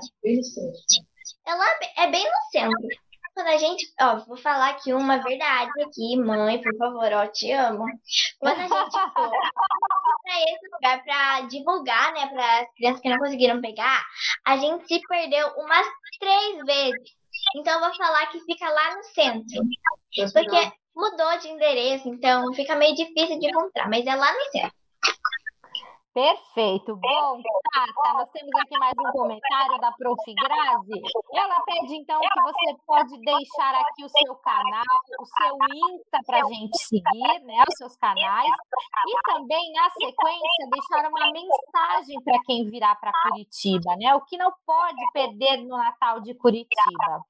Ela 1.45 1.65
é 1.97 2.07
bem 2.07 2.23
no 2.23 2.51
centro. 2.51 2.87
Quando 3.33 3.47
a 3.47 3.57
gente, 3.57 3.85
ó, 3.99 4.15
vou 4.19 4.37
falar 4.37 4.69
aqui 4.69 4.93
uma 4.93 5.17
verdade 5.17 5.71
aqui, 5.83 6.15
mãe, 6.15 6.61
por 6.61 6.73
favor, 6.77 7.11
ó, 7.11 7.27
te 7.27 7.51
amo. 7.51 7.83
Quando 8.39 8.59
a 8.59 8.63
gente 8.63 8.69
for 9.13 9.31
para 10.23 10.41
esse 10.41 10.67
lugar 10.73 11.03
para 11.03 11.41
divulgar, 11.41 12.13
né, 12.13 12.27
para 12.27 12.61
as 12.61 12.73
crianças 12.75 13.01
que 13.01 13.09
não 13.09 13.17
conseguiram 13.17 13.59
pegar, 13.59 14.05
a 14.45 14.55
gente 14.55 14.87
se 14.87 15.01
perdeu 15.01 15.47
umas 15.57 15.85
três 16.17 16.65
vezes. 16.65 17.11
Então 17.57 17.73
eu 17.73 17.79
vou 17.81 17.95
falar 17.97 18.27
que 18.27 18.39
fica 18.39 18.69
lá 18.69 18.95
no 18.95 19.03
centro. 19.03 19.61
Porque 20.33 20.78
mudou 20.99 21.37
de 21.39 21.47
endereço, 21.47 22.09
então 22.09 22.53
fica 22.53 22.75
meio 22.75 22.93
difícil 22.93 23.39
de 23.39 23.47
encontrar, 23.47 23.89
mas 23.89 24.05
é 24.05 24.15
lá 24.15 24.31
no 24.33 24.43
centro. 24.51 24.79
Perfeito. 26.11 26.95
Bom, 26.97 27.41
Tata, 27.71 28.13
nós 28.13 28.29
temos 28.31 28.49
aqui 28.59 28.77
mais 28.79 28.93
um 28.99 29.11
comentário 29.11 29.79
da 29.79 29.91
Prof. 29.91 30.19
Grazi. 30.33 31.01
Ela 31.33 31.61
pede, 31.61 31.95
então, 31.95 32.19
que 32.19 32.41
você 32.41 32.75
pode 32.85 33.21
deixar 33.21 33.75
aqui 33.75 34.03
o 34.03 34.09
seu 34.09 34.35
canal, 34.37 34.83
o 35.19 35.25
seu 35.25 35.55
Insta 35.71 36.19
para 36.25 36.39
a 36.39 36.45
gente 36.45 36.77
seguir, 36.79 37.39
né? 37.45 37.63
Os 37.69 37.77
seus 37.77 37.95
canais. 37.95 38.51
E 39.07 39.31
também, 39.31 39.71
na 39.71 39.89
sequência, 39.91 40.69
deixar 40.71 41.09
uma 41.09 41.31
mensagem 41.31 42.21
para 42.23 42.39
quem 42.43 42.65
virá 42.65 42.95
para 42.95 43.11
Curitiba, 43.29 43.95
né? 43.95 44.13
O 44.15 44.21
que 44.21 44.35
não 44.35 44.51
pode 44.65 45.11
perder 45.13 45.57
no 45.57 45.77
Natal 45.77 46.19
de 46.21 46.33
Curitiba. 46.33 47.23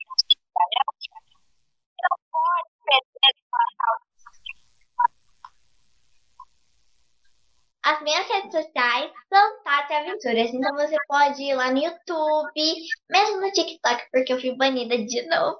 As 7.89 8.01
minhas 8.03 8.27
redes 8.27 8.51
sociais 8.51 9.11
são 9.33 9.63
Tati 9.63 9.93
Aventuras, 9.93 10.53
então 10.53 10.75
você 10.75 10.95
pode 11.07 11.41
ir 11.41 11.55
lá 11.55 11.71
no 11.71 11.79
YouTube, 11.79 12.75
mesmo 13.09 13.41
no 13.41 13.51
TikTok, 13.51 14.05
porque 14.11 14.33
eu 14.33 14.39
fui 14.39 14.55
banida 14.55 14.97
de 14.97 15.27
novo. 15.27 15.59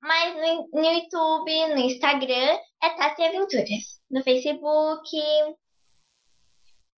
Mas 0.00 0.36
no, 0.36 0.68
no 0.72 0.84
YouTube, 0.84 1.68
no 1.74 1.78
Instagram, 1.80 2.58
é 2.82 2.90
Tati 2.90 3.22
Aventuras. 3.24 4.00
No 4.10 4.22
Facebook. 4.22 5.16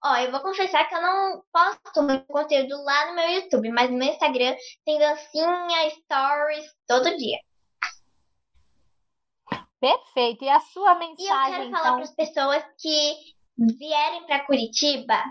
Ó, 0.05 0.17
eu 0.17 0.31
vou 0.31 0.41
confessar 0.41 0.89
que 0.89 0.95
eu 0.95 1.01
não 1.01 1.43
posto 1.51 2.03
muito 2.03 2.27
conteúdo 2.27 2.77
lá 2.85 3.07
no 3.07 3.15
meu 3.15 3.29
YouTube, 3.31 3.71
mas 3.71 3.91
no 3.91 3.97
meu 3.97 4.09
Instagram 4.09 4.55
tem 4.85 4.99
dancinha, 4.99 5.91
stories, 5.91 6.67
todo 6.87 7.17
dia. 7.17 7.39
Perfeito. 9.81 10.45
E 10.45 10.49
a 10.49 10.61
sua 10.61 10.95
mensagem, 10.95 11.27
E 11.27 11.29
eu 11.29 11.71
quero 11.71 11.71
falar 11.71 11.95
para 11.95 12.03
as 12.03 12.15
pessoas 12.15 12.65
que 12.79 13.15
vierem 13.59 14.27
para 14.27 14.45
Curitiba 14.45 15.23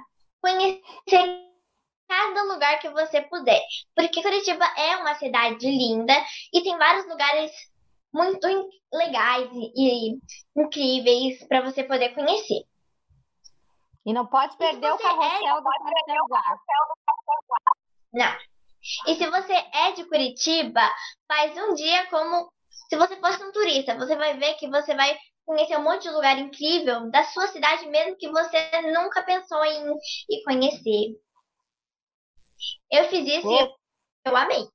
conhecer 0.42 1.46
cada 2.08 2.44
lugar 2.44 2.80
que 2.80 2.90
você 2.90 3.22
puder. 3.22 3.62
Porque 3.96 4.22
Curitiba 4.22 4.66
é 4.78 4.98
uma 4.98 5.16
cidade 5.16 5.66
linda 5.66 6.14
e 6.54 6.62
tem 6.62 6.78
vários 6.78 7.08
lugares 7.08 7.52
muito 8.14 8.48
legais 8.94 9.50
e, 9.52 10.14
e 10.14 10.20
incríveis 10.56 11.46
para 11.48 11.62
você 11.62 11.84
poder 11.84 12.14
conhecer. 12.14 12.64
E 14.06 14.14
não 14.14 14.28
pode 14.28 14.56
perder 14.58 14.94
o 14.94 14.98
carrossel 14.98 15.58
é... 15.58 15.62
do 15.62 15.64
Paranaguá. 15.64 16.60
Não. 18.14 18.38
E 19.08 19.16
se 19.16 19.28
você 19.30 19.54
é 19.54 19.92
de 19.94 20.06
Curitiba, 20.06 20.82
faz 21.28 21.58
um 21.58 21.74
dia 21.74 22.06
como 22.08 22.54
se 22.89 22.95
você 22.98 23.15
fosse 23.17 23.43
um 23.43 23.52
turista. 23.52 23.95
Você 23.98 24.15
vai 24.15 24.38
ver 24.38 24.56
que 24.56 24.69
você 24.69 24.95
vai 24.95 25.17
conhecer 25.45 25.78
um 25.78 25.84
monte 25.84 26.04
de 26.04 26.10
lugar 26.10 26.38
incrível 26.39 27.10
da 27.12 27.24
sua 27.26 27.48
cidade, 27.48 27.88
mesmo 27.88 28.17
que 28.17 28.30
você 28.30 28.82
nunca 28.93 29.24
pensou 29.24 29.63
em, 29.63 29.91
em 30.30 30.43
conhecer. 30.43 31.15
Eu 32.91 33.06
fiz 33.10 33.28
isso 33.28 33.48
e 33.52 33.76
eu 34.28 34.36
amei. 34.36 34.75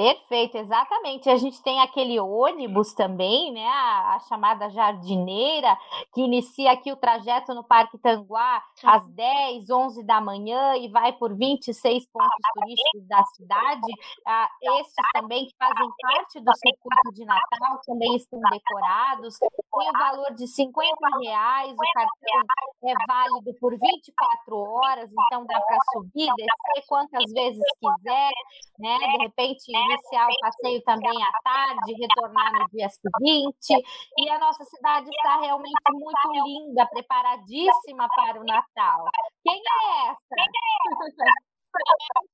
Perfeito, 0.00 0.56
exatamente. 0.56 1.28
A 1.28 1.36
gente 1.36 1.62
tem 1.62 1.78
aquele 1.78 2.18
ônibus 2.18 2.94
também, 2.94 3.52
né? 3.52 3.66
A, 3.66 4.14
a, 4.14 4.20
chamada 4.20 4.70
jardineira, 4.70 5.76
que 6.14 6.22
inicia 6.22 6.72
aqui 6.72 6.90
o 6.90 6.96
trajeto 6.96 7.52
no 7.52 7.62
Parque 7.62 7.98
Tanguá 7.98 8.62
às 8.82 9.06
10, 9.08 9.68
11 9.68 10.02
da 10.02 10.18
manhã 10.18 10.74
e 10.78 10.88
vai 10.88 11.12
por 11.12 11.36
26 11.36 12.06
pontos 12.06 12.30
turísticos 12.54 13.08
da 13.08 13.22
cidade. 13.36 13.92
Ah, 14.26 14.48
estes 14.78 14.94
também, 15.12 15.46
que 15.46 15.54
fazem 15.58 15.90
parte 16.00 16.40
do 16.40 16.52
circuito 16.56 17.12
de 17.12 17.24
Natal, 17.26 17.80
também 17.84 18.16
estão 18.16 18.40
decorados. 18.40 19.36
Tem 19.80 19.88
o 19.88 19.92
valor 19.92 20.34
de 20.34 20.46
50 20.46 20.94
reais, 21.22 21.72
o 21.72 21.92
cartão 21.94 22.42
é 22.84 22.92
válido 23.08 23.54
por 23.58 23.70
24 23.70 24.58
horas, 24.58 25.10
então 25.10 25.46
dá 25.46 25.58
para 25.58 25.78
subir, 25.94 26.30
descer 26.36 26.86
quantas 26.86 27.32
vezes 27.32 27.62
quiser, 27.80 28.30
né? 28.78 28.98
De 28.98 29.22
repente 29.22 29.64
iniciar 29.68 30.28
o 30.28 30.38
passeio 30.38 30.82
também 30.82 31.16
à 31.22 31.32
tarde, 31.42 31.94
retornar 31.94 32.52
no 32.52 32.68
dia 32.68 32.90
seguinte. 32.90 33.82
E 34.18 34.28
a 34.28 34.38
nossa 34.38 34.62
cidade 34.64 35.08
está 35.08 35.40
realmente 35.40 35.80
muito 35.92 36.32
linda, 36.44 36.86
preparadíssima 36.86 38.06
para 38.14 38.38
o 38.38 38.44
Natal. 38.44 39.06
Quem 39.42 39.62
é 39.62 40.10
essa? 40.10 40.36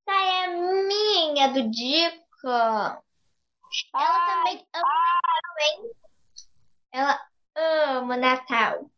Essa 0.08 0.20
é 0.20 0.48
minha, 0.48 1.52
do 1.52 1.70
Dico. 1.70 2.26
Ela 2.48 3.02
Ai, 3.94 4.26
também 4.26 4.66
ama 4.74 5.94
Ela 6.92 7.20
ama 7.56 8.16
Natal. 8.16 8.90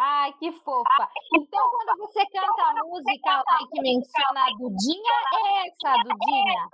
Ai, 0.00 0.32
que 0.34 0.52
fofa. 0.52 1.10
Então, 1.34 1.70
quando 1.70 1.98
você 1.98 2.24
canta 2.26 2.62
a 2.62 2.84
música 2.84 3.42
que 3.72 3.80
menciona 3.82 4.46
a 4.46 4.50
Dudinha, 4.56 5.12
é 5.34 5.66
essa 5.66 5.88
a 5.88 6.02
Dudinha? 6.04 6.68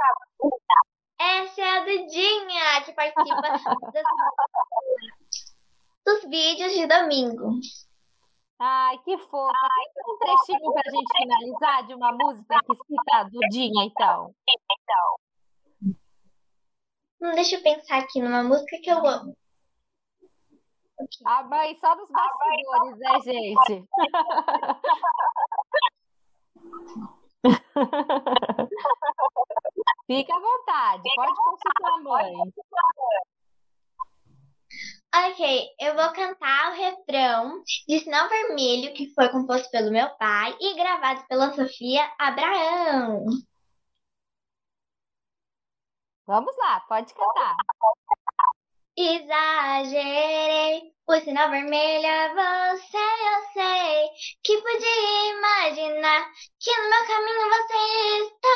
Essa 1.19 1.61
é 1.63 1.79
a 1.79 1.85
Dudinha, 1.85 2.85
que 2.85 2.93
participa 2.93 3.41
dos, 6.05 6.23
dos 6.23 6.31
vídeos 6.31 6.75
de 6.75 6.87
domingo. 6.87 7.61
Ai, 8.59 8.99
que 8.99 9.17
fofa. 9.17 9.53
Tem 9.95 10.05
um 10.07 10.19
trechinho 10.19 10.73
pra 10.73 10.91
gente 10.91 11.17
finalizar 11.17 11.87
de 11.87 11.95
uma 11.95 12.13
música 12.13 12.61
que 12.67 12.75
cita 12.77 13.17
a 13.17 13.25
Dudinha, 13.25 13.85
então? 13.87 14.35
Hum, 17.23 17.33
deixa 17.35 17.57
eu 17.57 17.63
pensar 17.63 18.01
aqui 18.01 18.21
numa 18.21 18.43
música 18.43 18.77
que 18.83 18.91
eu 18.91 18.99
amo. 18.99 19.35
A 21.25 21.43
mãe 21.45 21.75
só 21.77 21.95
nos 21.97 22.11
bastidores, 22.11 22.99
né, 22.99 23.21
gente? 23.21 23.89
Fica 30.07 30.35
à 30.35 30.41
vontade, 30.41 31.03
pode 31.15 31.35
consultar 31.35 31.93
a 31.93 31.99
mãe. 32.03 32.33
Ok, 35.17 35.69
eu 35.81 35.95
vou 35.95 36.13
cantar 36.13 36.73
o 36.73 36.75
refrão 36.75 37.63
de 37.87 38.01
Sinal 38.01 38.29
Vermelho, 38.29 38.93
que 38.95 39.15
foi 39.15 39.29
composto 39.29 39.71
pelo 39.71 39.93
meu 39.93 40.11
pai 40.17 40.57
e 40.61 40.75
gravado 40.75 41.25
pela 41.29 41.53
Sofia 41.55 42.13
Abraão. 42.19 43.25
Vamos 46.27 46.57
lá, 46.57 46.81
pode 46.89 47.15
cantar. 47.15 47.57
Exagerei, 48.97 50.83
o 51.07 51.21
sinal 51.21 51.51
vermelho 51.51 52.07
é 52.07 52.29
você, 52.35 52.97
eu 52.97 53.53
sei. 53.53 54.09
Que 54.43 54.57
podia 54.61 55.31
imaginar 55.31 56.27
que 56.61 56.71
no 56.77 56.91
meu 56.91 57.07
caminho 57.07 57.49
você 57.51 57.75
está. 58.25 58.49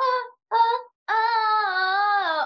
Oh, 0.00 0.24
oh, 0.52 0.78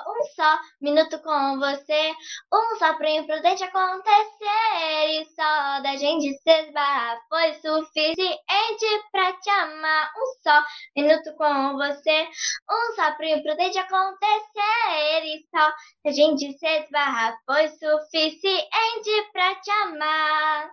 oh, 0.07 0.13
um 0.13 0.25
só 0.37 0.59
minuto 0.81 1.19
com 1.23 1.59
você, 1.59 2.15
um 2.53 2.77
só 2.79 2.95
pro 2.97 3.07
imprudente 3.09 3.65
acontecer. 3.65 5.21
E 5.21 5.25
só 5.35 5.81
da 5.83 5.97
gente 5.97 6.33
se 6.39 6.51
esbarrar 6.51 7.19
foi 7.29 7.55
suficiente 7.55 8.87
pra 9.13 9.18
te 9.35 9.51
amar. 9.51 10.13
Um 10.17 10.43
só 10.43 10.65
minuto 10.97 11.35
com 11.37 11.77
você, 11.77 12.29
um 12.71 12.95
só 12.95 13.13
pro 13.15 13.27
imprudente 13.27 13.79
acontecer 13.79 15.25
e 15.25 15.47
só 15.51 15.73
da 16.05 16.11
gente 16.11 16.53
se 16.59 16.67
esbarrar 16.67 17.39
foi 17.47 17.69
suficiente 17.69 19.31
pra 19.33 19.55
te 19.57 19.71
amar, 19.71 20.71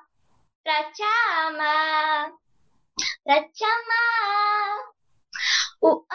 pra 0.64 0.84
te 0.92 1.04
amar, 1.04 2.32
pra 3.24 3.44
te 3.50 3.64
amar. 3.64 4.96
Uh, 5.82 5.88
oh, 5.88 6.06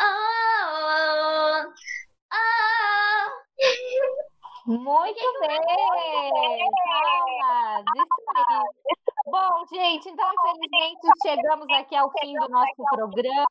oh, 0.00 1.72
oh. 2.32 2.62
Muito 4.66 5.40
bem! 5.40 5.62
Palmas! 6.88 7.84
Isso 7.96 8.22
aí! 8.36 9.01
Bom, 9.32 9.64
gente, 9.72 10.10
então 10.10 10.28
infelizmente 10.30 11.08
chegamos 11.22 11.66
aqui 11.78 11.96
ao 11.96 12.10
fim 12.20 12.34
do 12.34 12.48
nosso 12.50 12.84
programa. 12.90 13.46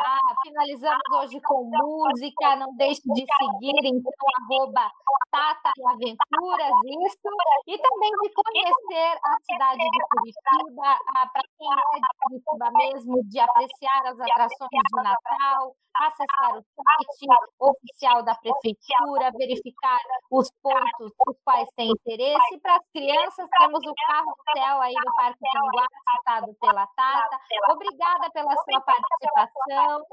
Ah, 0.00 0.34
finalizamos 0.42 1.02
hoje 1.20 1.38
com 1.42 1.64
música. 1.64 2.56
Não 2.56 2.74
deixe 2.76 3.02
de 3.12 3.20
seguir, 3.36 3.84
então, 3.84 4.12
arroba 4.40 4.90
Tata 5.30 5.70
e 5.76 5.86
Aventuras, 5.92 6.72
isso. 7.04 7.28
E 7.66 7.76
também 7.76 8.10
de 8.22 8.32
conhecer 8.32 9.18
a 9.22 9.36
cidade 9.44 9.84
de 9.90 10.00
Curitiba, 10.08 10.98
ah, 11.16 11.28
para 11.30 11.42
quem 11.58 11.68
é 11.70 12.00
de 12.00 12.08
Curitiba 12.22 12.70
mesmo, 12.72 13.24
de 13.24 13.40
apreciar 13.40 14.06
as 14.06 14.18
atrações 14.20 14.70
de 14.88 15.02
Natal, 15.02 15.76
acessar 15.96 16.58
o 16.58 16.62
site 16.62 17.26
oficial 17.60 18.22
da 18.24 18.34
prefeitura, 18.36 19.30
verificar 19.36 19.98
os 20.30 20.50
pontos 20.62 21.12
os 21.28 21.36
quais 21.44 21.68
tem 21.76 21.90
interesse. 21.90 22.54
E 22.54 22.60
para 22.60 22.76
as 22.76 22.86
crianças, 22.92 23.48
temos 23.58 23.80
o 23.86 23.94
carro-céu 24.06 24.80
aí 24.80 24.93
no 24.94 25.14
Parque 25.14 25.44
Tanguá, 25.52 25.86
citado 26.16 26.54
pela 26.60 26.86
Tata. 26.86 27.40
Obrigada 27.70 28.30
pela 28.32 28.54
sua 28.54 28.80
participação. 28.80 30.06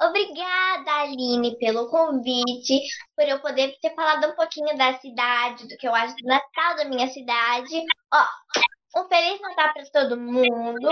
Obrigada, 0.00 0.92
Aline, 1.00 1.56
pelo 1.58 1.88
convite, 1.88 2.82
por 3.16 3.24
eu 3.24 3.40
poder 3.40 3.76
ter 3.80 3.94
falado 3.94 4.30
um 4.30 4.36
pouquinho 4.36 4.76
da 4.76 4.98
cidade, 4.98 5.66
do 5.66 5.76
que 5.78 5.88
eu 5.88 5.94
acho 5.94 6.14
do 6.16 6.26
Natal 6.26 6.76
da 6.76 6.84
minha 6.84 7.08
cidade. 7.08 7.82
Ó, 8.12 9.00
um 9.00 9.08
Feliz 9.08 9.40
Natal 9.40 9.72
para 9.72 9.90
todo 9.90 10.20
mundo. 10.20 10.90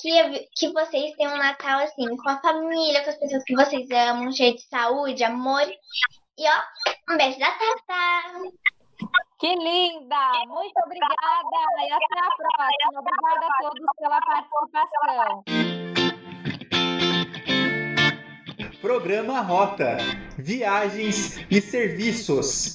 Que, 0.00 0.48
que 0.54 0.72
vocês 0.72 1.16
tenham 1.16 1.34
um 1.34 1.38
Natal 1.38 1.80
assim, 1.80 2.06
com 2.16 2.30
a 2.30 2.40
família, 2.40 3.02
com 3.02 3.10
as 3.10 3.18
pessoas 3.18 3.42
que 3.42 3.56
vocês 3.56 3.90
amam, 3.90 4.30
cheio 4.30 4.54
de 4.54 4.62
saúde, 4.62 5.24
amor. 5.24 5.66
E 6.38 6.48
ó, 6.48 7.12
um 7.12 7.16
beijo 7.16 7.38
da 7.40 7.50
Tata! 7.50 8.67
Que 9.38 9.54
linda! 9.54 10.32
Muito 10.48 10.76
obrigada 10.84 11.14
e 11.86 11.92
até 11.92 12.18
a 12.18 12.30
próxima. 12.34 13.00
Obrigada 13.00 13.46
a 13.46 13.50
todos 13.62 13.86
pela 13.98 14.20
participação. 14.20 15.44
Programa 18.80 19.40
Rota: 19.40 19.98
Viagens 20.38 21.38
e 21.50 21.60
Serviços. 21.60 22.74